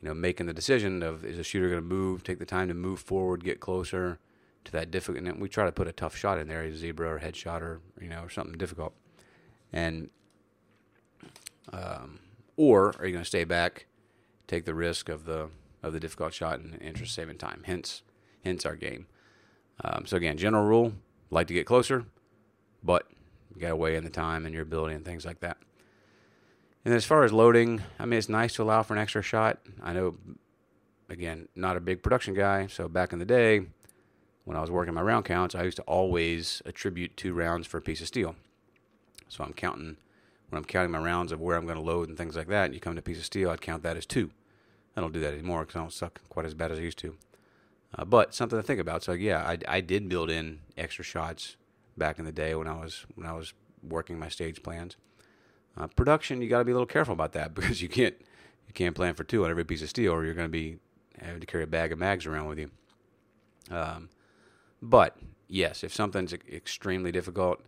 you 0.00 0.08
know, 0.08 0.14
making 0.14 0.46
the 0.46 0.52
decision 0.52 1.02
of 1.02 1.24
is 1.24 1.38
a 1.38 1.42
shooter 1.42 1.68
going 1.68 1.80
to 1.80 1.86
move, 1.86 2.22
take 2.22 2.38
the 2.38 2.46
time 2.46 2.68
to 2.68 2.74
move 2.74 3.00
forward, 3.00 3.44
get 3.44 3.60
closer 3.60 4.18
to 4.64 4.72
that 4.72 4.90
difficult. 4.90 5.26
And 5.26 5.40
we 5.40 5.48
try 5.48 5.64
to 5.64 5.72
put 5.72 5.88
a 5.88 5.92
tough 5.92 6.16
shot 6.16 6.38
in 6.38 6.48
there, 6.48 6.62
a 6.62 6.74
zebra 6.74 7.14
or 7.14 7.18
headshot 7.18 7.60
or 7.60 7.80
you 8.00 8.08
know, 8.08 8.22
or 8.22 8.30
something 8.30 8.56
difficult. 8.56 8.94
And 9.72 10.10
um, 11.72 12.20
or 12.56 12.94
are 12.98 13.06
you 13.06 13.12
going 13.12 13.24
to 13.24 13.28
stay 13.28 13.44
back, 13.44 13.86
take 14.46 14.64
the 14.64 14.74
risk 14.74 15.08
of 15.08 15.24
the 15.24 15.50
of 15.82 15.92
the 15.92 16.00
difficult 16.00 16.34
shot 16.34 16.58
and 16.58 16.80
interest 16.80 17.14
saving 17.14 17.38
time? 17.38 17.62
Hence, 17.66 18.02
hence 18.44 18.66
our 18.66 18.76
game. 18.76 19.06
Um, 19.84 20.06
so 20.06 20.16
again, 20.16 20.36
general 20.36 20.64
rule: 20.64 20.92
like 21.30 21.46
to 21.48 21.54
get 21.54 21.66
closer, 21.66 22.06
but 22.82 23.06
you 23.54 23.60
got 23.60 23.68
to 23.68 23.76
weigh 23.76 23.96
in 23.96 24.04
the 24.04 24.10
time 24.10 24.44
and 24.44 24.54
your 24.54 24.62
ability 24.62 24.94
and 24.94 25.04
things 25.04 25.24
like 25.24 25.40
that. 25.40 25.58
And 26.84 26.94
as 26.94 27.04
far 27.04 27.24
as 27.24 27.32
loading, 27.32 27.82
I 27.98 28.06
mean, 28.06 28.18
it's 28.18 28.28
nice 28.28 28.54
to 28.54 28.62
allow 28.62 28.82
for 28.82 28.94
an 28.94 29.00
extra 29.00 29.20
shot. 29.20 29.58
I 29.82 29.92
know, 29.92 30.16
again, 31.08 31.48
not 31.56 31.76
a 31.76 31.80
big 31.80 32.02
production 32.02 32.32
guy, 32.32 32.68
so 32.68 32.86
back 32.86 33.12
in 33.12 33.18
the 33.18 33.24
day, 33.24 33.62
when 34.44 34.56
I 34.56 34.60
was 34.60 34.70
working 34.70 34.94
my 34.94 35.02
round 35.02 35.24
counts, 35.24 35.56
I 35.56 35.64
used 35.64 35.78
to 35.78 35.82
always 35.82 36.62
attribute 36.64 37.16
two 37.16 37.34
rounds 37.34 37.66
for 37.66 37.78
a 37.78 37.82
piece 37.82 38.00
of 38.00 38.06
steel. 38.06 38.36
So 39.28 39.42
I'm 39.42 39.52
counting 39.52 39.96
when 40.48 40.58
I'm 40.58 40.64
counting 40.64 40.92
my 40.92 40.98
rounds 40.98 41.32
of 41.32 41.40
where 41.40 41.56
I'm 41.56 41.64
going 41.64 41.76
to 41.76 41.82
load 41.82 42.08
and 42.08 42.16
things 42.16 42.36
like 42.36 42.48
that. 42.48 42.66
And 42.66 42.74
you 42.74 42.80
come 42.80 42.94
to 42.94 43.00
a 43.00 43.02
piece 43.02 43.18
of 43.18 43.24
steel, 43.24 43.50
I'd 43.50 43.60
count 43.60 43.82
that 43.82 43.96
as 43.96 44.06
two. 44.06 44.30
I 44.96 45.00
don't 45.00 45.12
do 45.12 45.20
that 45.20 45.34
anymore 45.34 45.60
because 45.60 45.76
I 45.76 45.80
don't 45.80 45.92
suck 45.92 46.20
quite 46.28 46.46
as 46.46 46.54
bad 46.54 46.72
as 46.72 46.78
I 46.78 46.82
used 46.82 46.98
to. 46.98 47.16
Uh, 47.96 48.04
but 48.04 48.34
something 48.34 48.58
to 48.58 48.62
think 48.62 48.80
about. 48.80 49.02
So 49.02 49.12
yeah, 49.12 49.42
I, 49.42 49.58
I 49.68 49.80
did 49.80 50.08
build 50.08 50.30
in 50.30 50.60
extra 50.76 51.04
shots 51.04 51.56
back 51.96 52.18
in 52.18 52.24
the 52.24 52.32
day 52.32 52.54
when 52.54 52.66
I 52.66 52.78
was 52.80 53.06
when 53.14 53.26
I 53.26 53.32
was 53.32 53.52
working 53.82 54.18
my 54.18 54.28
stage 54.28 54.62
plans. 54.62 54.96
Uh, 55.76 55.86
production, 55.88 56.40
you 56.40 56.48
got 56.48 56.58
to 56.58 56.64
be 56.64 56.72
a 56.72 56.74
little 56.74 56.86
careful 56.86 57.12
about 57.12 57.32
that 57.32 57.54
because 57.54 57.82
you 57.82 57.88
can't 57.88 58.14
you 58.66 58.72
can't 58.74 58.94
plan 58.94 59.14
for 59.14 59.24
two 59.24 59.44
on 59.44 59.50
every 59.50 59.64
piece 59.64 59.82
of 59.82 59.88
steel, 59.88 60.12
or 60.12 60.24
you're 60.24 60.34
going 60.34 60.48
to 60.48 60.52
be 60.52 60.78
having 61.20 61.40
to 61.40 61.46
carry 61.46 61.64
a 61.64 61.68
bag 61.68 61.92
of 61.92 61.98
mags 61.98 62.26
around 62.26 62.48
with 62.48 62.58
you. 62.58 62.70
Um, 63.70 64.10
but 64.82 65.16
yes, 65.48 65.82
if 65.82 65.94
something's 65.94 66.32
extremely 66.32 67.12
difficult, 67.12 67.62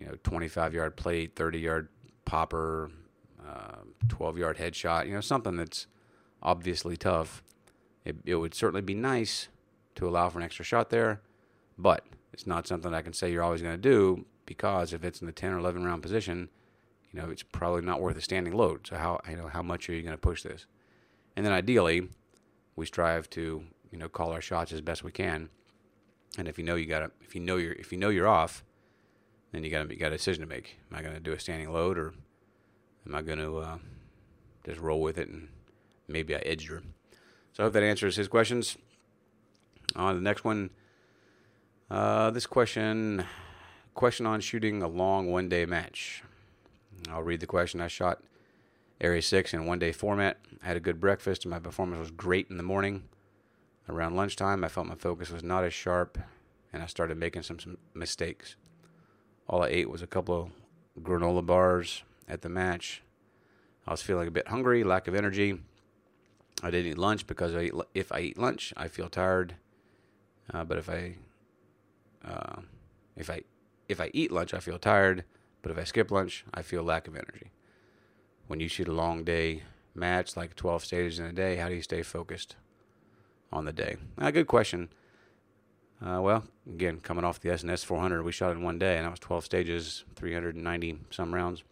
you 0.00 0.06
know, 0.06 0.14
25 0.22 0.74
yard 0.74 0.96
plate, 0.96 1.36
30 1.36 1.58
yard 1.58 1.88
popper, 2.24 2.90
uh, 3.46 3.78
12 4.08 4.38
yard 4.38 4.58
headshot, 4.58 5.06
you 5.06 5.14
know, 5.14 5.20
something 5.20 5.56
that's 5.56 5.86
obviously 6.42 6.96
tough. 6.96 7.42
It, 8.04 8.16
it 8.24 8.36
would 8.36 8.54
certainly 8.54 8.82
be 8.82 8.94
nice 8.94 9.48
to 9.94 10.08
allow 10.08 10.28
for 10.28 10.38
an 10.38 10.44
extra 10.44 10.64
shot 10.64 10.90
there, 10.90 11.20
but 11.78 12.04
it's 12.32 12.46
not 12.46 12.66
something 12.66 12.94
I 12.94 13.02
can 13.02 13.12
say 13.12 13.30
you're 13.30 13.42
always 13.42 13.62
going 13.62 13.74
to 13.74 13.80
do 13.80 14.24
because 14.46 14.92
if 14.92 15.04
it's 15.04 15.20
in 15.20 15.26
the 15.26 15.32
10 15.32 15.52
or 15.52 15.58
11 15.58 15.84
round 15.84 16.02
position, 16.02 16.48
you 17.12 17.20
know, 17.20 17.30
it's 17.30 17.42
probably 17.42 17.82
not 17.82 18.00
worth 18.00 18.16
a 18.16 18.20
standing 18.20 18.54
load. 18.54 18.86
So 18.86 18.96
how 18.96 19.20
you 19.28 19.36
know 19.36 19.48
how 19.48 19.62
much 19.62 19.88
are 19.88 19.92
you 19.92 20.02
going 20.02 20.14
to 20.14 20.18
push 20.18 20.42
this? 20.42 20.66
And 21.36 21.44
then 21.44 21.52
ideally, 21.52 22.08
we 22.74 22.86
strive 22.86 23.28
to 23.30 23.64
you 23.90 23.98
know 23.98 24.08
call 24.08 24.32
our 24.32 24.40
shots 24.40 24.72
as 24.72 24.80
best 24.80 25.04
we 25.04 25.12
can. 25.12 25.50
And 26.38 26.48
if 26.48 26.58
you 26.58 26.64
know 26.64 26.74
you 26.74 26.86
got 26.86 27.10
if 27.20 27.34
you 27.34 27.40
know 27.40 27.56
you're 27.56 27.74
if 27.74 27.92
you 27.92 27.98
know 27.98 28.08
you're 28.08 28.28
off, 28.28 28.64
then 29.52 29.62
you 29.62 29.70
got 29.70 29.90
you 29.90 29.96
got 29.96 30.12
a 30.12 30.16
decision 30.16 30.42
to 30.42 30.48
make. 30.48 30.78
Am 30.90 30.98
I 30.98 31.02
going 31.02 31.14
to 31.14 31.20
do 31.20 31.32
a 31.32 31.38
standing 31.38 31.70
load 31.70 31.98
or 31.98 32.14
am 33.06 33.14
I 33.14 33.22
going 33.22 33.38
to 33.38 33.58
uh, 33.58 33.78
just 34.64 34.80
roll 34.80 35.00
with 35.00 35.18
it 35.18 35.28
and 35.28 35.48
maybe 36.08 36.34
I 36.34 36.40
edged 36.40 36.68
her? 36.68 36.82
So 37.52 37.62
I 37.62 37.66
hope 37.66 37.74
that 37.74 37.82
answers 37.82 38.16
his 38.16 38.28
questions. 38.28 38.76
On 39.94 40.14
the 40.14 40.22
next 40.22 40.42
one, 40.42 40.70
uh, 41.90 42.30
this 42.30 42.46
question 42.46 43.24
question 43.94 44.24
on 44.24 44.40
shooting 44.40 44.82
a 44.82 44.88
long 44.88 45.30
one 45.30 45.48
day 45.48 45.66
match. 45.66 46.22
I'll 47.10 47.22
read 47.22 47.40
the 47.40 47.46
question. 47.46 47.80
I 47.80 47.88
shot 47.88 48.22
Area 49.00 49.20
6 49.20 49.52
in 49.52 49.66
one 49.66 49.78
day 49.78 49.92
format. 49.92 50.38
I 50.62 50.68
had 50.68 50.76
a 50.76 50.80
good 50.80 51.00
breakfast, 51.00 51.44
and 51.44 51.50
my 51.50 51.58
performance 51.58 51.98
was 51.98 52.10
great 52.10 52.48
in 52.48 52.56
the 52.56 52.62
morning. 52.62 53.02
Around 53.88 54.16
lunchtime, 54.16 54.64
I 54.64 54.68
felt 54.68 54.86
my 54.86 54.94
focus 54.94 55.30
was 55.30 55.42
not 55.42 55.64
as 55.64 55.74
sharp, 55.74 56.16
and 56.72 56.82
I 56.82 56.86
started 56.86 57.18
making 57.18 57.42
some, 57.42 57.58
some 57.58 57.78
mistakes. 57.94 58.56
All 59.52 59.62
I 59.62 59.68
ate 59.68 59.90
was 59.90 60.00
a 60.00 60.06
couple 60.06 60.50
of 60.96 61.02
granola 61.02 61.44
bars 61.44 62.04
at 62.26 62.40
the 62.40 62.48
match. 62.48 63.02
I 63.86 63.90
was 63.90 64.00
feeling 64.00 64.26
a 64.26 64.30
bit 64.30 64.48
hungry, 64.48 64.82
lack 64.82 65.06
of 65.08 65.14
energy. 65.14 65.60
I 66.62 66.70
didn't 66.70 66.92
eat 66.92 66.98
lunch 66.98 67.26
because 67.26 67.54
I 67.54 67.70
if 67.92 68.10
I 68.10 68.20
eat 68.20 68.38
lunch, 68.38 68.72
I 68.78 68.88
feel 68.88 69.10
tired. 69.10 69.56
Uh, 70.54 70.64
but 70.64 70.78
if 70.78 70.88
I 70.88 71.16
uh, 72.24 72.62
if 73.14 73.28
I 73.28 73.42
if 73.90 74.00
I 74.00 74.10
eat 74.14 74.32
lunch, 74.32 74.54
I 74.54 74.58
feel 74.58 74.78
tired. 74.78 75.24
But 75.60 75.70
if 75.70 75.76
I 75.76 75.84
skip 75.84 76.10
lunch, 76.10 76.46
I 76.54 76.62
feel 76.62 76.82
lack 76.82 77.06
of 77.06 77.14
energy. 77.14 77.50
When 78.46 78.58
you 78.58 78.68
shoot 78.68 78.88
a 78.88 78.92
long 78.92 79.22
day 79.22 79.64
match, 79.94 80.34
like 80.34 80.56
12 80.56 80.82
stages 80.82 81.18
in 81.18 81.26
a 81.26 81.32
day, 81.32 81.56
how 81.56 81.68
do 81.68 81.74
you 81.74 81.82
stay 81.82 82.02
focused 82.02 82.56
on 83.52 83.66
the 83.66 83.72
day? 83.72 83.96
A 84.16 84.28
uh, 84.28 84.30
good 84.30 84.46
question. 84.46 84.88
Uh, 86.04 86.20
well, 86.20 86.44
again, 86.68 86.98
coming 86.98 87.24
off 87.24 87.38
the 87.38 87.50
SNS 87.50 87.84
400, 87.84 88.24
we 88.24 88.32
shot 88.32 88.52
in 88.52 88.62
one 88.62 88.78
day, 88.78 88.96
and 88.96 89.06
that 89.06 89.10
was 89.10 89.20
12 89.20 89.44
stages, 89.44 90.04
390 90.16 90.98
some 91.10 91.32
rounds. 91.32 91.62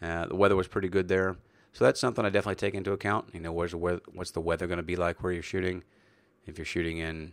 Uh, 0.00 0.26
the 0.26 0.36
weather 0.36 0.54
was 0.54 0.68
pretty 0.68 0.88
good 0.88 1.08
there, 1.08 1.36
so 1.72 1.84
that's 1.84 1.98
something 1.98 2.24
I 2.24 2.30
definitely 2.30 2.54
take 2.54 2.74
into 2.74 2.92
account. 2.92 3.30
You 3.32 3.40
know, 3.40 3.52
where's 3.52 3.72
the 3.72 3.78
weather, 3.78 4.00
what's 4.12 4.30
the 4.30 4.40
weather 4.40 4.68
going 4.68 4.76
to 4.76 4.84
be 4.84 4.94
like 4.94 5.22
where 5.22 5.32
you're 5.32 5.42
shooting? 5.42 5.82
If 6.46 6.56
you're 6.56 6.64
shooting 6.64 6.98
in, 6.98 7.32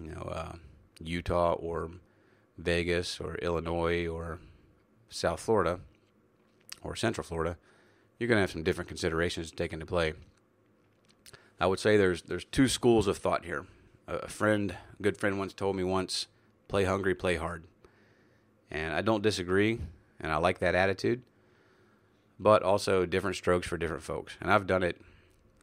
you 0.00 0.12
know, 0.12 0.22
uh, 0.22 0.52
Utah 1.00 1.54
or 1.54 1.90
Vegas 2.56 3.18
or 3.18 3.34
Illinois 3.36 4.06
or 4.06 4.38
South 5.08 5.40
Florida 5.40 5.80
or 6.82 6.94
Central 6.94 7.24
Florida, 7.24 7.56
you're 8.18 8.28
going 8.28 8.36
to 8.36 8.42
have 8.42 8.52
some 8.52 8.62
different 8.62 8.86
considerations 8.86 9.50
to 9.50 9.56
take 9.56 9.72
into 9.72 9.86
play. 9.86 10.14
I 11.58 11.66
would 11.66 11.80
say 11.80 11.96
there's 11.96 12.22
there's 12.22 12.44
two 12.44 12.68
schools 12.68 13.08
of 13.08 13.18
thought 13.18 13.44
here. 13.44 13.66
A 14.08 14.28
friend, 14.28 14.76
a 14.98 15.02
good 15.02 15.16
friend, 15.16 15.38
once 15.38 15.52
told 15.52 15.76
me 15.76 15.82
once, 15.82 16.28
"Play 16.68 16.84
hungry, 16.84 17.14
play 17.14 17.36
hard," 17.36 17.64
and 18.70 18.94
I 18.94 19.02
don't 19.02 19.22
disagree, 19.22 19.80
and 20.20 20.30
I 20.30 20.36
like 20.36 20.60
that 20.60 20.74
attitude. 20.74 21.22
But 22.38 22.62
also 22.62 23.06
different 23.06 23.36
strokes 23.36 23.66
for 23.66 23.76
different 23.76 24.02
folks, 24.02 24.36
and 24.40 24.50
I've 24.50 24.66
done 24.66 24.82
it 24.82 25.00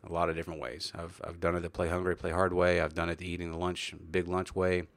a 0.03 0.12
lot 0.12 0.29
of 0.29 0.36
different 0.36 0.60
ways. 0.60 0.91
I've 0.93 1.21
I've 1.23 1.39
done 1.39 1.56
it 1.56 1.62
the 1.62 1.69
play 1.69 1.88
hungry, 1.88 2.15
play 2.15 2.32
hard 2.32 2.53
way. 2.53 2.82
I've 2.82 2.95
done 2.95 3.10
it 3.10 3.17
the 3.17 3.29
eating 3.29 3.51
the 3.51 3.58
lunch, 3.58 3.93
big 4.12 4.27
lunch 4.27 4.53
way. 4.53 4.88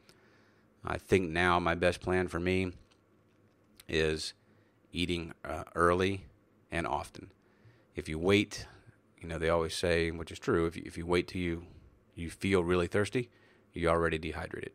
I 0.85 0.99
think 0.99 1.31
now 1.31 1.61
my 1.61 1.75
best 1.75 2.01
plan 2.01 2.29
for 2.29 2.41
me 2.41 2.73
is 3.89 4.35
eating 4.93 5.35
uh, 5.45 5.65
early 5.75 6.27
and 6.71 6.87
often. 6.87 7.31
If 7.95 8.09
you 8.09 8.19
wait, 8.19 8.67
you 9.21 9.29
know 9.29 9.39
they 9.39 9.49
always 9.49 9.75
say, 9.75 10.11
which 10.11 10.33
is 10.33 10.39
true, 10.39 10.67
if 10.67 10.77
you, 10.77 10.83
if 10.85 10.99
you 10.99 11.07
wait 11.07 11.29
till 11.29 11.41
you 11.41 11.67
you 12.17 12.31
feel 12.31 12.65
really 12.65 12.89
thirsty, 12.89 13.31
you're 13.73 13.93
already 13.93 14.19
dehydrated. 14.19 14.73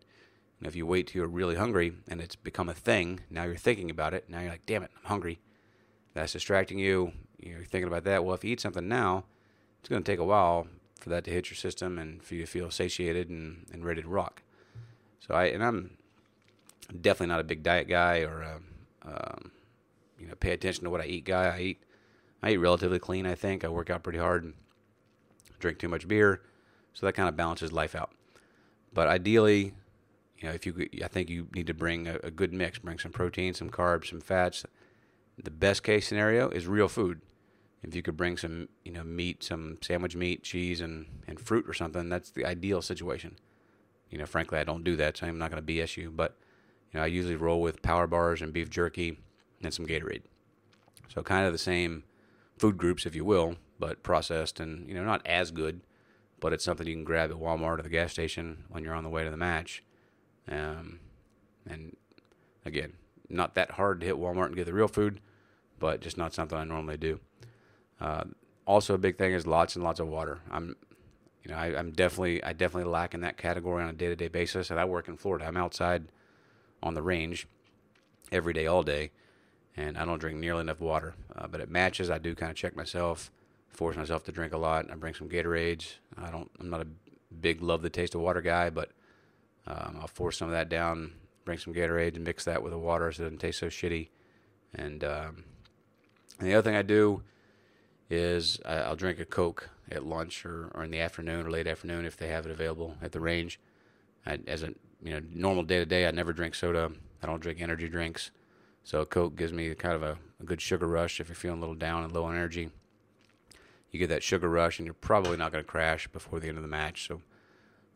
And 0.60 0.67
if 0.67 0.75
you 0.75 0.86
wait 0.86 1.08
till 1.08 1.19
you're 1.19 1.27
really 1.27 1.56
hungry 1.56 1.91
and 2.08 2.21
it's 2.21 2.36
become 2.36 2.69
a 2.69 2.73
thing, 2.73 3.21
now 3.30 3.43
you're 3.43 3.56
thinking 3.56 3.89
about 3.89 4.13
it. 4.13 4.30
Now 4.30 4.39
you're 4.41 4.51
like, 4.51 4.65
damn 4.65 4.84
it, 4.84 4.91
I'm 4.95 5.10
hungry. 5.10 5.39
That's 6.13 6.34
distracting 6.34 6.77
you. 6.77 7.12
You're 7.39 7.65
thinking 7.65 7.88
about 7.88 8.04
that. 8.04 8.23
Well, 8.23 8.36
if 8.36 8.43
you 8.43 8.51
eat 8.51 8.62
something 8.62 8.88
now, 8.88 9.25
it's 9.80 9.89
going 9.89 10.04
to 10.04 10.12
take 10.12 10.19
a 10.19 10.23
while 10.23 10.67
for 10.99 11.10
that 11.10 11.23
to 11.23 11.32
hit 11.32 11.49
your 11.49 11.58
system 11.58 11.97
and 11.97 12.21
for 12.23 12.36
you 12.36 12.41
to 12.41 12.47
feel 12.47 12.69
satiated 12.69 13.30
and, 13.30 13.65
and 13.73 13.84
ready 13.84 14.04
to 14.04 14.08
rock. 14.08 14.43
So 15.19 15.34
I 15.34 15.45
and 15.45 15.63
I'm 15.63 15.97
definitely 17.01 17.27
not 17.27 17.39
a 17.39 17.45
big 17.45 17.63
diet 17.63 17.88
guy 17.88 18.19
or 18.19 18.41
a, 18.41 18.60
um, 19.08 19.51
you 20.19 20.27
know 20.27 20.36
pay 20.36 20.51
attention 20.51 20.84
to 20.84 20.89
what 20.89 21.01
I 21.01 21.06
eat 21.06 21.25
guy. 21.25 21.45
I 21.45 21.60
eat 21.60 21.84
I 22.43 22.51
eat 22.51 22.58
relatively 22.58 22.99
clean. 22.99 23.25
I 23.25 23.36
think 23.36 23.65
I 23.65 23.69
work 23.69 23.89
out 23.89 24.04
pretty 24.04 24.19
hard, 24.19 24.43
and 24.43 24.54
drink 25.60 25.80
too 25.80 25.89
much 25.89 26.08
beer, 26.08 26.41
so 26.93 27.06
that 27.06 27.13
kind 27.13 27.30
of 27.30 27.36
balances 27.36 27.71
life 27.71 27.95
out. 27.95 28.12
But 28.93 29.08
ideally, 29.08 29.73
you 30.38 30.47
know, 30.47 30.54
if 30.54 30.65
you 30.65 30.89
I 31.04 31.08
think 31.08 31.30
you 31.30 31.47
need 31.54 31.67
to 31.67 31.73
bring 31.73 32.08
a, 32.08 32.17
a 32.23 32.32
good 32.32 32.54
mix, 32.54 32.80
bring 32.80 32.99
some 32.99 33.12
protein, 33.12 33.54
some 33.54 33.69
carbs, 33.69 34.10
some 34.10 34.21
fats. 34.21 34.65
The 35.41 35.51
best 35.51 35.84
case 35.84 36.08
scenario 36.08 36.49
is 36.49 36.67
real 36.67 36.88
food 36.88 37.21
if 37.84 37.95
you 37.95 38.01
could 38.01 38.17
bring 38.17 38.38
some 38.38 38.69
you 38.84 38.91
know 38.91 39.04
meat 39.04 39.43
some 39.43 39.77
sandwich 39.82 40.15
meat 40.15 40.43
cheese 40.43 40.82
and 40.82 41.06
and 41.27 41.39
fruit 41.39 41.67
or 41.67 41.73
something 41.73 42.10
that's 42.10 42.32
the 42.32 42.45
ideal 42.45 42.82
situation 42.82 43.36
you 44.10 44.17
know 44.17 44.25
frankly 44.25 44.60
i 44.60 44.63
don't 44.63 44.84
do 44.84 44.95
that 44.95 45.17
so 45.17 45.25
i'm 45.25 45.38
not 45.38 45.51
going 45.51 45.63
to 45.63 45.73
bs 45.73 45.97
you 45.97 46.12
but 46.12 46.38
you 46.91 46.99
know 46.99 47.04
i 47.04 47.08
usually 47.08 47.36
roll 47.36 47.62
with 47.62 47.82
power 47.82 48.08
bars 48.08 48.41
and 48.41 48.54
beef 48.54 48.69
jerky 48.69 49.17
and 49.63 49.73
some 49.73 49.86
gatorade 49.86 50.23
so 51.08 51.21
kind 51.21 51.45
of 51.45 51.51
the 51.51 51.60
same 51.60 52.04
food 52.58 52.77
groups 52.77 53.06
if 53.06 53.15
you 53.15 53.25
will 53.25 53.56
but 53.80 54.04
processed 54.04 54.60
and 54.60 54.88
you 54.88 54.93
know 54.93 55.04
not 55.04 55.25
as 55.25 55.51
good 55.51 55.82
but 56.41 56.51
it's 56.51 56.65
something 56.65 56.86
you 56.86 56.93
can 56.93 57.06
grab 57.06 57.32
at 57.32 57.38
walmart 57.38 57.80
or 57.80 57.84
the 57.84 57.89
gas 57.89 58.12
station 58.12 58.65
when 58.67 58.84
you're 58.84 58.93
on 58.93 59.06
the 59.06 59.10
way 59.10 59.23
to 59.23 59.30
the 59.30 59.38
match 59.38 59.84
um, 60.49 60.99
and 61.65 61.95
again 62.65 62.91
not 63.30 63.56
that 63.56 63.71
hard 63.71 64.01
to 64.01 64.06
hit 64.06 64.17
walmart 64.17 64.47
and 64.47 64.56
get 64.58 64.65
the 64.65 64.73
real 64.73 64.89
food 64.89 65.21
but 65.80 66.01
just 66.01 66.17
not 66.17 66.34
something 66.34 66.58
i 66.58 66.65
normally 66.65 66.97
do 66.97 67.19
uh, 68.01 68.23
also, 68.65 68.93
a 68.93 68.97
big 68.97 69.17
thing 69.17 69.34
is 69.34 69.47
lots 69.47 69.75
and 69.75 69.84
lots 69.84 69.99
of 69.99 70.08
water. 70.08 70.39
I'm, 70.49 70.75
you 71.43 71.51
know, 71.51 71.58
I, 71.58 71.77
am 71.77 71.91
definitely 71.91 72.43
I 72.43 72.54
definitely 72.54 72.91
lack 72.91 73.13
in 73.13 73.21
that 73.21 73.38
category 73.38 73.84
on 73.84 73.89
a 73.89 73.93
day-to-day 73.93 74.27
basis. 74.27 74.69
And 74.69 74.80
I 74.80 74.86
work 74.86 75.08
in 75.08 75.17
Florida. 75.17 75.45
I'm 75.45 75.58
outside 75.58 76.06
on 76.82 76.93
the 76.93 77.01
range 77.01 77.47
every 78.32 78.54
day, 78.54 78.67
all 78.67 78.84
day, 78.84 79.12
and 79.75 79.97
I 79.97 80.06
don't 80.06 80.19
drink 80.19 80.39
nearly 80.39 80.62
enough 80.62 80.80
water. 80.80 81.15
Uh, 81.36 81.47
but 81.47 81.62
at 81.62 81.69
matches, 81.69 82.10
I 82.10 82.17
do 82.17 82.36
kind 82.36 82.49
of 82.49 82.56
check 82.56 82.75
myself, 82.75 83.32
force 83.71 83.95
myself 83.95 84.23
to 84.25 84.31
drink 84.31 84.53
a 84.53 84.57
lot. 84.57 84.89
I 84.91 84.95
bring 84.95 85.13
some 85.13 85.29
Gatorades. 85.29 85.95
I 86.17 86.29
don't. 86.29 86.49
I'm 86.60 86.69
not 86.69 86.81
a 86.81 86.88
big 87.39 87.62
love 87.62 87.81
the 87.81 87.89
taste 87.89 88.15
of 88.15 88.21
water 88.21 88.41
guy, 88.41 88.69
but 88.69 88.91
um, 89.67 89.97
I'll 89.99 90.07
force 90.07 90.38
some 90.38 90.47
of 90.47 90.53
that 90.53 90.69
down. 90.69 91.13
Bring 91.45 91.57
some 91.57 91.73
Gatorade 91.73 92.15
and 92.15 92.23
mix 92.23 92.45
that 92.45 92.62
with 92.62 92.71
the 92.71 92.77
water 92.77 93.12
so 93.12 93.23
it 93.23 93.25
doesn't 93.25 93.39
taste 93.39 93.60
so 93.60 93.67
shitty. 93.67 94.10
And, 94.73 95.03
um, 95.03 95.43
and 96.39 96.47
the 96.47 96.53
other 96.53 96.62
thing 96.62 96.77
I 96.77 96.81
do 96.81 97.23
is 98.10 98.60
I'll 98.65 98.95
drink 98.95 99.19
a 99.19 99.25
Coke 99.25 99.69
at 99.89 100.05
lunch 100.05 100.45
or, 100.45 100.71
or 100.75 100.84
in 100.84 100.91
the 100.91 100.99
afternoon 100.99 101.45
or 101.45 101.51
late 101.51 101.67
afternoon 101.67 102.05
if 102.05 102.17
they 102.17 102.27
have 102.27 102.45
it 102.45 102.51
available 102.51 102.95
at 103.01 103.12
the 103.12 103.19
range. 103.19 103.60
I, 104.25 104.39
as 104.47 104.63
a 104.63 104.73
you 105.01 105.13
know 105.13 105.21
normal 105.34 105.63
day 105.63 105.79
to 105.79 105.86
day, 105.86 106.07
I 106.07 106.12
never 106.12 106.34
drink 106.34 106.55
soda. 106.55 106.91
I 107.23 107.27
don't 107.27 107.41
drink 107.41 107.62
energy 107.62 107.88
drinks, 107.88 108.31
so 108.84 109.01
a 109.01 109.05
Coke 109.05 109.36
gives 109.36 109.53
me 109.53 109.73
kind 109.75 109.95
of 109.95 110.03
a, 110.03 110.17
a 110.39 110.43
good 110.43 110.62
sugar 110.62 110.88
rush 110.88 111.19
if 111.19 111.27
you're 111.29 111.36
feeling 111.36 111.57
a 111.57 111.62
little 111.62 111.75
down 111.75 112.03
and 112.03 112.12
low 112.12 112.25
on 112.25 112.36
energy. 112.36 112.69
You 113.91 113.99
get 113.99 114.10
that 114.10 114.23
sugar 114.23 114.49
rush, 114.49 114.80
and 114.80 114.86
you're 114.86 114.93
probably 114.93 115.38
not 115.38 115.51
going 115.51 115.63
to 115.63 115.69
crash 115.69 116.08
before 116.08 116.39
the 116.39 116.47
end 116.47 116.58
of 116.58 116.63
the 116.63 116.69
match. 116.69 117.08
So 117.08 117.21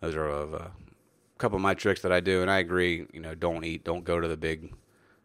those 0.01 0.15
are 0.15 0.27
a, 0.27 0.43
a 0.43 0.71
couple 1.37 1.55
of 1.55 1.61
my 1.61 1.73
tricks 1.73 2.01
that 2.01 2.11
I 2.11 2.19
do, 2.19 2.41
and 2.41 2.51
I 2.51 2.59
agree. 2.59 3.07
You 3.13 3.21
know, 3.21 3.35
don't 3.35 3.63
eat, 3.63 3.83
don't 3.83 4.03
go 4.03 4.19
to 4.19 4.27
the 4.27 4.37
big 4.37 4.73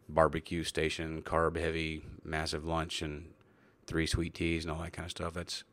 barbecue 0.07 0.63
station, 0.63 1.21
carb 1.21 1.59
heavy, 1.59 2.03
massive 2.23 2.65
lunch, 2.65 3.01
and 3.01 3.31
three 3.85 4.07
sweet 4.07 4.33
teas 4.33 4.63
and 4.63 4.71
all 4.71 4.81
that 4.81 4.93
kind 4.93 5.05
of 5.05 5.11
stuff. 5.11 5.33
That's 5.33 5.63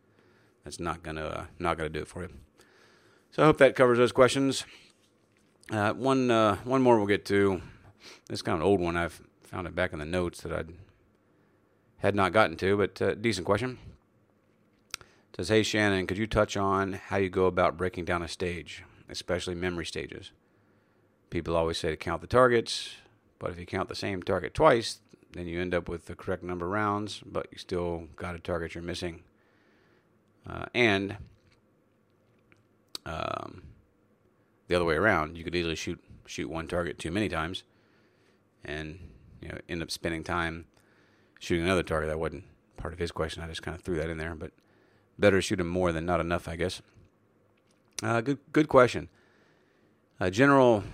that's 0.64 0.80
not 0.80 1.02
gonna 1.02 1.24
uh, 1.24 1.44
not 1.58 1.76
gonna 1.76 1.90
do 1.90 2.00
it 2.00 2.08
for 2.08 2.22
you. 2.22 2.30
So 3.30 3.42
I 3.42 3.46
hope 3.46 3.58
that 3.58 3.76
covers 3.76 3.98
those 3.98 4.12
questions. 4.12 4.64
Uh, 5.70 5.92
one 5.92 6.30
uh, 6.30 6.56
one 6.64 6.82
more 6.82 6.96
we'll 6.96 7.06
get 7.06 7.24
to. 7.26 7.62
This 8.28 8.38
is 8.38 8.42
kind 8.42 8.54
of 8.54 8.62
an 8.62 8.66
old 8.66 8.80
one. 8.80 8.96
I've 8.96 9.20
found 9.42 9.66
it 9.66 9.74
back 9.74 9.92
in 9.92 9.98
the 9.98 10.04
notes 10.04 10.40
that 10.42 10.52
I 10.52 10.64
had 11.98 12.14
not 12.14 12.32
gotten 12.32 12.56
to, 12.56 12.76
but 12.76 13.02
uh, 13.02 13.14
decent 13.14 13.46
question. 13.46 13.78
Says, 15.36 15.48
"Hey 15.48 15.62
Shannon, 15.62 16.06
could 16.06 16.18
you 16.18 16.26
touch 16.26 16.56
on 16.56 16.94
how 16.94 17.16
you 17.16 17.30
go 17.30 17.46
about 17.46 17.76
breaking 17.76 18.04
down 18.04 18.22
a 18.22 18.28
stage, 18.28 18.84
especially 19.08 19.54
memory 19.54 19.86
stages? 19.86 20.32
People 21.30 21.56
always 21.56 21.78
say 21.78 21.90
to 21.90 21.96
count 21.96 22.20
the 22.20 22.26
targets, 22.26 22.96
but 23.38 23.50
if 23.50 23.58
you 23.58 23.66
count 23.66 23.88
the 23.88 23.94
same 23.94 24.22
target 24.22 24.54
twice, 24.54 25.00
then 25.32 25.46
you 25.46 25.60
end 25.60 25.74
up 25.74 25.88
with 25.88 26.06
the 26.06 26.14
correct 26.14 26.42
number 26.42 26.66
of 26.66 26.72
rounds, 26.72 27.22
but 27.24 27.46
you 27.52 27.58
still 27.58 28.08
got 28.16 28.34
a 28.34 28.38
target 28.38 28.74
you're 28.74 28.82
missing. 28.82 29.22
Uh, 30.48 30.64
and 30.74 31.16
um, 33.04 33.62
the 34.68 34.74
other 34.74 34.84
way 34.84 34.94
around, 34.94 35.36
you 35.36 35.44
could 35.44 35.54
easily 35.54 35.76
shoot 35.76 36.02
shoot 36.26 36.48
one 36.48 36.68
target 36.68 36.98
too 36.98 37.10
many 37.10 37.28
times, 37.28 37.64
and 38.64 38.98
you 39.40 39.48
know 39.48 39.58
end 39.68 39.82
up 39.82 39.90
spending 39.90 40.24
time 40.24 40.66
shooting 41.38 41.64
another 41.64 41.82
target. 41.82 42.08
That 42.08 42.18
wasn't 42.18 42.44
part 42.76 42.92
of 42.92 42.98
his 42.98 43.12
question. 43.12 43.42
I 43.42 43.48
just 43.48 43.62
kind 43.62 43.74
of 43.74 43.82
threw 43.82 43.96
that 43.96 44.10
in 44.10 44.18
there, 44.18 44.34
but 44.34 44.52
better 45.18 45.40
shoot 45.42 45.60
him 45.60 45.68
more 45.68 45.92
than 45.92 46.06
not 46.06 46.20
enough, 46.20 46.48
I 46.48 46.56
guess. 46.56 46.82
Uh, 48.02 48.20
good 48.20 48.38
good 48.52 48.68
question. 48.68 49.08
Uh, 50.20 50.30
general 50.30 50.84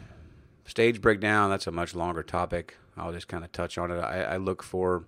stage 0.65 1.01
breakdown. 1.01 1.51
That's 1.51 1.67
a 1.67 1.71
much 1.71 1.95
longer 1.95 2.23
topic. 2.23 2.77
I'll 2.97 3.13
just 3.13 3.29
kind 3.29 3.45
of 3.45 3.53
touch 3.53 3.77
on 3.79 3.91
it. 3.91 3.99
I, 3.99 4.23
I 4.23 4.37
look 4.37 4.63
for 4.63 5.05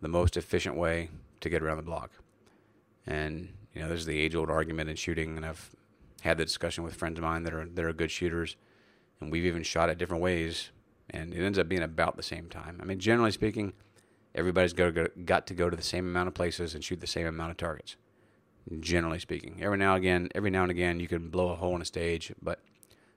the 0.00 0.08
most 0.08 0.36
efficient 0.36 0.76
way 0.76 1.10
to 1.40 1.48
get 1.48 1.62
around 1.62 1.78
the 1.78 1.82
block. 1.82 2.10
And, 3.06 3.52
you 3.72 3.80
know, 3.80 3.88
there's 3.88 4.06
the 4.06 4.18
age 4.18 4.34
old 4.34 4.50
argument 4.50 4.90
in 4.90 4.96
shooting, 4.96 5.36
and 5.36 5.46
I've 5.46 5.70
had 6.22 6.38
the 6.38 6.44
discussion 6.44 6.84
with 6.84 6.94
friends 6.94 7.18
of 7.18 7.24
mine 7.24 7.44
that 7.44 7.54
are, 7.54 7.66
that 7.66 7.84
are 7.84 7.92
good 7.92 8.10
shooters, 8.10 8.56
and 9.20 9.30
we've 9.30 9.46
even 9.46 9.62
shot 9.62 9.88
at 9.88 9.98
different 9.98 10.22
ways, 10.22 10.70
and 11.10 11.32
it 11.32 11.44
ends 11.44 11.58
up 11.58 11.68
being 11.68 11.82
about 11.82 12.16
the 12.16 12.22
same 12.22 12.48
time. 12.48 12.78
I 12.82 12.84
mean, 12.84 12.98
generally 12.98 13.30
speaking, 13.30 13.72
everybody's 14.34 14.72
got 14.72 15.46
to 15.46 15.54
go 15.54 15.70
to 15.70 15.76
the 15.76 15.82
same 15.82 16.06
amount 16.06 16.28
of 16.28 16.34
places 16.34 16.74
and 16.74 16.82
shoot 16.82 17.00
the 17.00 17.06
same 17.06 17.26
amount 17.26 17.52
of 17.52 17.56
targets. 17.56 17.96
Generally 18.80 19.20
speaking, 19.20 19.58
every 19.62 19.78
now 19.78 19.94
and 19.94 20.04
again, 20.04 20.28
every 20.34 20.50
now 20.50 20.62
and 20.62 20.72
again, 20.72 20.98
you 20.98 21.06
can 21.06 21.30
blow 21.30 21.50
a 21.50 21.54
hole 21.54 21.76
in 21.76 21.82
a 21.82 21.84
stage, 21.84 22.32
but 22.42 22.58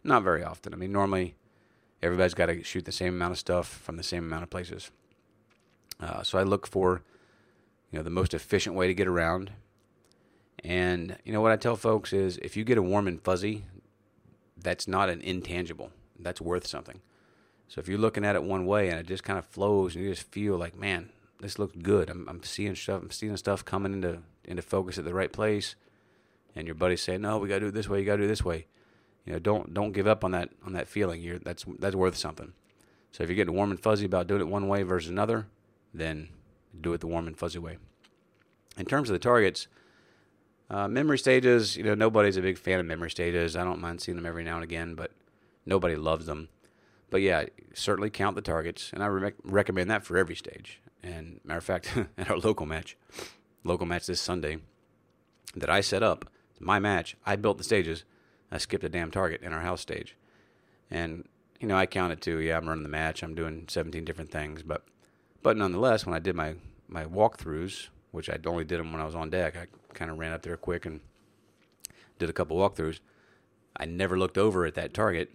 not 0.04 0.22
very 0.22 0.44
often. 0.44 0.76
I 0.76 0.78
mean, 0.78 0.92
normally 0.92 1.36
everybody's 2.04 2.36
got 2.36 2.48
to 2.48 2.64
shoot 2.64 2.86
the 2.86 2.92
same 2.92 3.16
amount 3.16 3.32
of 3.32 3.40
stuff 3.40 3.68
from 3.68 3.98
the 3.98 4.04
same 4.04 4.26
amount 4.26 4.44
of 4.44 4.52
places. 4.52 4.92
Uh, 6.00 6.22
so 6.22 6.38
I 6.38 6.44
look 6.44 6.68
for, 6.68 7.02
you 7.92 7.98
know, 7.98 8.04
the 8.04 8.12
most 8.12 8.36
efficient 8.36 8.76
way 8.76 8.86
to 8.86 8.94
get 8.94 9.08
around. 9.08 9.52
And 10.64 11.18
you 11.26 11.34
know 11.34 11.42
what 11.42 11.52
I 11.52 11.58
tell 11.58 11.76
folks 11.76 12.14
is, 12.14 12.38
if 12.38 12.56
you 12.56 12.64
get 12.64 12.78
a 12.78 12.84
warm 12.84 13.08
and 13.08 13.20
fuzzy, 13.20 13.66
that's 14.56 14.88
not 14.88 15.10
an 15.10 15.22
intangible. 15.22 15.90
That's 16.20 16.42
worth 16.42 16.68
something. 16.68 17.02
So 17.70 17.80
if 17.80 17.88
you're 17.88 17.98
looking 17.98 18.26
at 18.26 18.36
it 18.36 18.44
one 18.44 18.66
way 18.66 18.90
and 18.90 19.00
it 19.00 19.08
just 19.08 19.24
kind 19.24 19.40
of 19.40 19.46
flows, 19.46 19.96
and 19.96 20.04
you 20.04 20.12
just 20.12 20.32
feel 20.32 20.58
like, 20.58 20.78
man, 20.78 21.10
this 21.40 21.58
looks 21.58 21.76
good. 21.82 22.10
I'm, 22.10 22.28
I'm 22.30 22.44
seeing 22.44 22.76
stuff. 22.76 23.02
I'm 23.02 23.12
seeing 23.12 23.36
stuff 23.38 23.66
coming 23.66 23.94
into 23.94 24.20
into 24.50 24.62
focus 24.62 24.98
at 24.98 25.06
the 25.06 25.14
right 25.14 25.32
place. 25.32 25.76
And 26.56 26.68
your 26.68 26.76
buddy's 26.76 27.02
saying, 27.02 27.22
no, 27.22 27.38
we 27.38 27.48
got 27.48 27.56
to 27.56 27.60
do 27.62 27.68
it 27.68 27.74
this 27.74 27.88
way. 27.88 28.00
You 28.00 28.06
got 28.06 28.18
to 28.18 28.24
do 28.24 28.26
it 28.26 28.28
this 28.28 28.44
way 28.44 28.66
you 29.30 29.34
know, 29.34 29.40
don't 29.40 29.74
don't 29.76 29.92
give 29.92 30.08
up 30.08 30.24
on 30.24 30.32
that 30.32 30.50
on 30.66 30.74
that 30.74 30.88
feeling. 30.88 31.22
You're 31.22 31.38
that's 31.38 31.64
that's 31.78 31.96
worth 31.96 32.18
something. 32.18 32.54
So 33.12 33.24
if 33.24 33.30
you're 33.30 33.36
getting 33.36 33.54
warm 33.54 33.70
and 33.70 33.80
fuzzy 33.80 34.06
about 34.06 34.26
doing 34.26 34.42
it 34.42 34.48
one 34.48 34.68
way 34.68 34.82
versus 34.82 35.10
another, 35.10 35.48
then 35.94 36.30
do 36.82 36.94
it 36.94 37.02
the 37.02 37.08
warm 37.08 37.28
and 37.28 37.38
fuzzy 37.38 37.60
way. 37.60 37.78
In 38.78 38.86
terms 38.86 39.10
of 39.10 39.14
the 39.14 39.20
targets, 39.20 39.68
uh, 40.70 40.88
memory 40.88 41.20
stages, 41.20 41.78
you 41.78 41.84
know, 41.84 41.94
nobody's 41.94 42.38
a 42.38 42.42
big 42.42 42.58
fan 42.58 42.80
of 42.80 42.88
memory 42.88 43.12
stages. 43.12 43.56
I 43.56 43.64
don't 43.64 43.80
mind 43.80 44.02
seeing 44.02 44.16
them 44.16 44.26
every 44.26 44.44
now 44.44 44.56
and 44.56 44.64
again, 44.64 44.96
but 44.96 45.12
nobody 45.64 45.96
loves 45.96 46.26
them. 46.26 46.50
but 47.12 47.22
yeah, 47.22 47.46
certainly 47.74 48.10
count 48.10 48.36
the 48.36 48.42
targets, 48.42 48.92
and 48.94 49.04
I 49.04 49.08
re- 49.08 49.34
recommend 49.44 49.90
that 49.90 50.04
for 50.04 50.18
every 50.18 50.36
stage. 50.36 50.82
And 51.04 51.40
matter 51.44 51.58
of 51.58 51.64
fact, 51.64 51.96
at 52.18 52.30
our 52.30 52.38
local 52.38 52.66
match, 52.66 52.98
local 53.64 53.86
match 53.86 54.08
this 54.08 54.22
Sunday, 54.22 54.60
that 55.56 55.70
I 55.70 55.82
set 55.82 56.04
up, 56.04 56.30
my 56.60 56.80
match, 56.80 57.16
I 57.26 57.36
built 57.36 57.58
the 57.58 57.64
stages. 57.64 58.04
I 58.52 58.58
skipped 58.58 58.84
a 58.84 58.90
damn 58.90 59.12
target 59.12 59.42
in 59.42 59.54
our 59.54 59.62
house 59.62 59.82
stage, 59.82 60.16
and 60.90 61.28
you 61.60 61.68
know 61.68 61.78
I 61.78 61.86
counted 61.86 62.22
too. 62.22 62.40
Yeah, 62.40 62.58
I'm 62.58 62.68
running 62.68 62.84
the 62.84 62.90
match. 62.90 63.22
I'm 63.22 63.36
doing 63.36 63.66
17 63.68 64.04
different 64.04 64.32
things, 64.32 64.64
but 64.64 64.86
but 65.42 65.56
nonetheless, 65.56 66.06
when 66.06 66.16
I 66.16 66.20
did 66.20 66.36
my 66.36 66.56
my 66.88 67.06
walkthroughs, 67.06 67.90
which 68.12 68.30
I 68.30 68.38
only 68.46 68.64
did 68.64 68.80
them 68.80 68.92
when 68.92 69.02
I 69.02 69.06
was 69.06 69.16
on 69.16 69.30
deck, 69.30 69.56
I 69.56 69.68
kind 69.94 70.10
of 70.10 70.18
ran 70.18 70.34
up 70.34 70.42
there 70.42 70.58
quick 70.58 70.86
and 70.86 71.02
did 72.18 72.30
a 72.30 72.34
couple 72.34 72.58
walkthroughs. 72.58 73.00
I 73.78 73.86
never 73.86 74.18
looked 74.18 74.38
over 74.38 74.66
at 74.66 74.76
that 74.76 74.94
target 74.94 75.32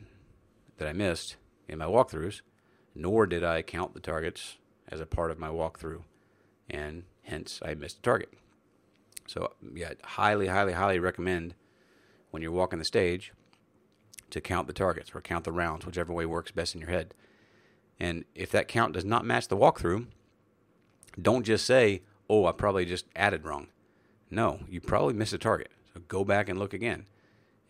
that 0.78 0.88
I 0.88 0.92
missed 0.92 1.36
in 1.68 1.78
my 1.78 1.86
walkthroughs, 1.86 2.42
nor 2.94 3.26
did 3.26 3.44
I 3.44 3.62
count 3.62 3.94
the 3.94 4.00
targets 4.00 4.58
as 4.88 5.00
a 5.00 5.06
part 5.06 5.30
of 5.30 5.38
my 5.38 5.48
walkthrough, 5.48 6.02
and 6.68 7.04
hence 7.24 7.60
I 7.64 7.74
missed 7.74 7.98
a 7.98 8.02
target. 8.02 8.32
So, 9.26 9.52
yeah, 9.74 9.94
highly, 10.04 10.48
highly, 10.48 10.74
highly 10.74 10.98
recommend 10.98 11.54
when 12.30 12.42
you're 12.42 12.52
walking 12.52 12.78
the 12.78 12.84
stage 12.84 13.32
to 14.30 14.40
count 14.40 14.66
the 14.66 14.72
targets 14.72 15.12
or 15.14 15.20
count 15.20 15.44
the 15.44 15.52
rounds, 15.52 15.86
whichever 15.86 16.12
way 16.12 16.26
works 16.26 16.50
best 16.50 16.74
in 16.74 16.80
your 16.80 16.90
head. 16.90 17.14
And 17.98 18.24
if 18.34 18.50
that 18.50 18.68
count 18.68 18.92
does 18.92 19.04
not 19.04 19.24
match 19.24 19.48
the 19.48 19.56
walkthrough, 19.56 20.06
don't 21.20 21.44
just 21.44 21.64
say, 21.64 22.02
oh, 22.28 22.46
I 22.46 22.52
probably 22.52 22.84
just 22.84 23.06
added 23.14 23.44
wrong. 23.44 23.68
No, 24.30 24.60
you 24.68 24.80
probably 24.80 25.14
missed 25.14 25.32
a 25.32 25.38
target. 25.38 25.70
So 25.92 26.00
go 26.08 26.24
back 26.24 26.48
and 26.48 26.58
look 26.58 26.74
again 26.74 27.06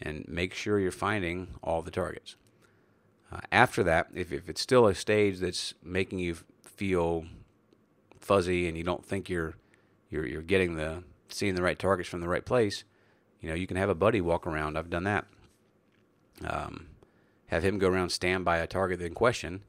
and 0.01 0.25
make 0.27 0.55
sure 0.55 0.81
you're 0.81 0.91
finding 0.91 1.55
all 1.63 1.83
the 1.83 1.91
targets. 1.91 2.37
Uh, 3.31 3.41
after 3.53 3.83
that, 3.83 4.09
if, 4.15 4.33
if 4.33 4.49
it's 4.49 4.61
still 4.61 4.87
a 4.87 4.95
stage 4.95 5.39
that's 5.39 5.75
making 5.83 6.19
you 6.19 6.37
feel 6.63 7.27
fuzzy 8.25 8.67
and 8.69 8.77
you 8.77 8.85
don't 8.85 9.05
think 9.05 9.29
you're 9.29 9.55
you're 10.11 10.27
you're 10.27 10.43
getting 10.43 10.77
the 10.77 11.05
seeing 11.29 11.55
the 11.55 11.63
right 11.63 11.79
targets 11.79 12.09
from 12.09 12.21
the 12.21 12.29
right 12.29 12.45
place, 12.45 12.85
you 13.41 13.49
know 13.49 13.55
you 13.55 13.67
can 13.67 13.77
have 13.77 13.89
a 13.89 13.95
buddy 13.95 14.21
walk 14.21 14.47
around. 14.47 14.77
I've 14.77 14.91
done 14.91 15.05
that. 15.05 15.27
Um, 16.45 16.89
have 17.47 17.65
him 17.65 17.79
go 17.79 17.89
around, 17.89 18.11
stand 18.11 18.45
by 18.45 18.59
a 18.59 18.67
target 18.67 19.01
in 19.01 19.15
question, 19.15 19.63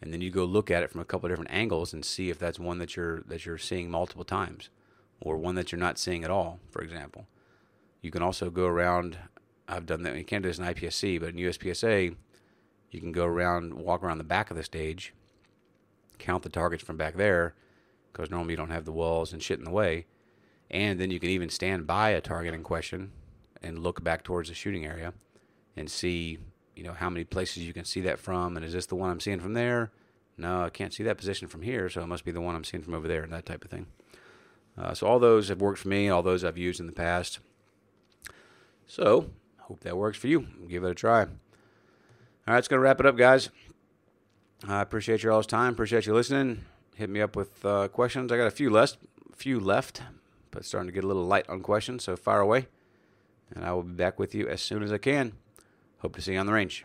and 0.00 0.12
then 0.12 0.20
you 0.20 0.30
go 0.30 0.44
look 0.44 0.70
at 0.70 0.82
it 0.82 0.90
from 0.90 1.00
a 1.00 1.04
couple 1.04 1.26
of 1.26 1.32
different 1.32 1.52
angles 1.52 1.92
and 1.92 2.04
see 2.04 2.30
if 2.30 2.38
that's 2.38 2.58
one 2.58 2.78
that 2.78 2.96
you're 2.96 3.20
that 3.22 3.46
you're 3.46 3.58
seeing 3.58 3.90
multiple 3.90 4.24
times, 4.24 4.70
or 5.20 5.36
one 5.36 5.54
that 5.54 5.70
you're 5.70 5.78
not 5.78 5.98
seeing 5.98 6.24
at 6.24 6.30
all. 6.30 6.58
For 6.70 6.82
example, 6.82 7.26
you 8.00 8.10
can 8.10 8.22
also 8.22 8.50
go 8.50 8.66
around. 8.66 9.18
I've 9.68 9.86
done 9.86 10.02
that. 10.02 10.16
You 10.16 10.24
can't 10.24 10.42
do 10.42 10.48
this 10.48 10.58
in 10.58 10.64
IPSC, 10.64 11.20
but 11.20 11.30
in 11.30 11.36
USPSA, 11.36 12.16
you 12.90 13.00
can 13.00 13.12
go 13.12 13.24
around, 13.24 13.74
walk 13.74 14.02
around 14.02 14.18
the 14.18 14.24
back 14.24 14.50
of 14.50 14.56
the 14.56 14.64
stage, 14.64 15.14
count 16.18 16.42
the 16.42 16.48
targets 16.48 16.82
from 16.82 16.96
back 16.96 17.16
there, 17.16 17.54
because 18.12 18.30
normally 18.30 18.52
you 18.52 18.56
don't 18.56 18.70
have 18.70 18.84
the 18.84 18.92
walls 18.92 19.32
and 19.32 19.42
shit 19.42 19.58
in 19.58 19.64
the 19.64 19.70
way, 19.70 20.06
and 20.70 21.00
then 21.00 21.10
you 21.10 21.20
can 21.20 21.30
even 21.30 21.48
stand 21.48 21.86
by 21.86 22.10
a 22.10 22.20
target 22.20 22.54
in 22.54 22.62
question 22.62 23.12
and 23.62 23.78
look 23.78 24.02
back 24.02 24.22
towards 24.24 24.48
the 24.48 24.54
shooting 24.54 24.84
area 24.84 25.12
and 25.76 25.90
see 25.90 26.38
you 26.74 26.82
know 26.82 26.92
how 26.92 27.10
many 27.10 27.24
places 27.24 27.62
you 27.62 27.72
can 27.72 27.84
see 27.84 28.00
that 28.00 28.18
from. 28.18 28.56
And 28.56 28.64
is 28.64 28.72
this 28.72 28.86
the 28.86 28.96
one 28.96 29.10
i'm 29.10 29.20
seeing 29.20 29.40
from 29.40 29.54
there? 29.54 29.92
No 30.36 30.64
i 30.64 30.70
can't 30.70 30.92
see 30.92 31.02
that 31.04 31.18
position 31.18 31.48
from 31.48 31.62
here 31.62 31.88
so 31.88 32.02
it 32.02 32.06
must 32.06 32.24
be 32.24 32.32
the 32.32 32.40
one 32.40 32.54
i'm 32.54 32.64
seeing 32.64 32.82
from 32.82 32.94
over 32.94 33.08
there 33.08 33.22
and 33.22 33.32
that 33.32 33.46
type 33.46 33.64
of 33.64 33.70
thing. 33.70 33.86
Uh, 34.76 34.94
so 34.94 35.06
all 35.06 35.18
those 35.18 35.48
have 35.48 35.60
worked 35.60 35.78
for 35.78 35.88
me 35.88 36.08
all 36.08 36.22
those 36.22 36.44
i've 36.44 36.58
used 36.58 36.80
in 36.80 36.86
the 36.86 36.92
past. 36.92 37.38
So 38.86 39.30
hope 39.60 39.80
that 39.80 39.96
works 39.96 40.18
for 40.18 40.28
you. 40.28 40.46
Give 40.68 40.84
it 40.84 40.90
a 40.90 40.94
try. 40.94 41.22
All 41.22 41.28
right 42.46 42.58
it's 42.58 42.68
going 42.68 42.78
to 42.78 42.84
wrap 42.84 43.00
it 43.00 43.06
up 43.06 43.16
guys. 43.16 43.50
I 44.66 44.80
appreciate 44.80 45.22
your 45.22 45.32
all's 45.32 45.46
time. 45.46 45.72
Appreciate 45.72 46.06
you 46.06 46.14
listening 46.14 46.64
hit 46.94 47.10
me 47.10 47.20
up 47.20 47.36
with 47.36 47.64
uh, 47.64 47.88
questions 47.88 48.30
i 48.32 48.36
got 48.36 48.46
a 48.46 48.50
few 48.50 48.70
left 48.70 48.98
few 49.34 49.58
left 49.58 50.02
but 50.50 50.64
starting 50.64 50.88
to 50.88 50.92
get 50.92 51.04
a 51.04 51.06
little 51.06 51.24
light 51.24 51.48
on 51.48 51.60
questions 51.60 52.04
so 52.04 52.16
fire 52.16 52.40
away 52.40 52.66
and 53.54 53.64
i 53.64 53.72
will 53.72 53.82
be 53.82 53.94
back 53.94 54.18
with 54.18 54.34
you 54.34 54.48
as 54.48 54.60
soon 54.60 54.82
as 54.82 54.92
i 54.92 54.98
can 54.98 55.32
Hope 56.02 56.16
to 56.16 56.20
see 56.20 56.32
you 56.32 56.40
on 56.40 56.46
the 56.46 56.52
range. 56.52 56.84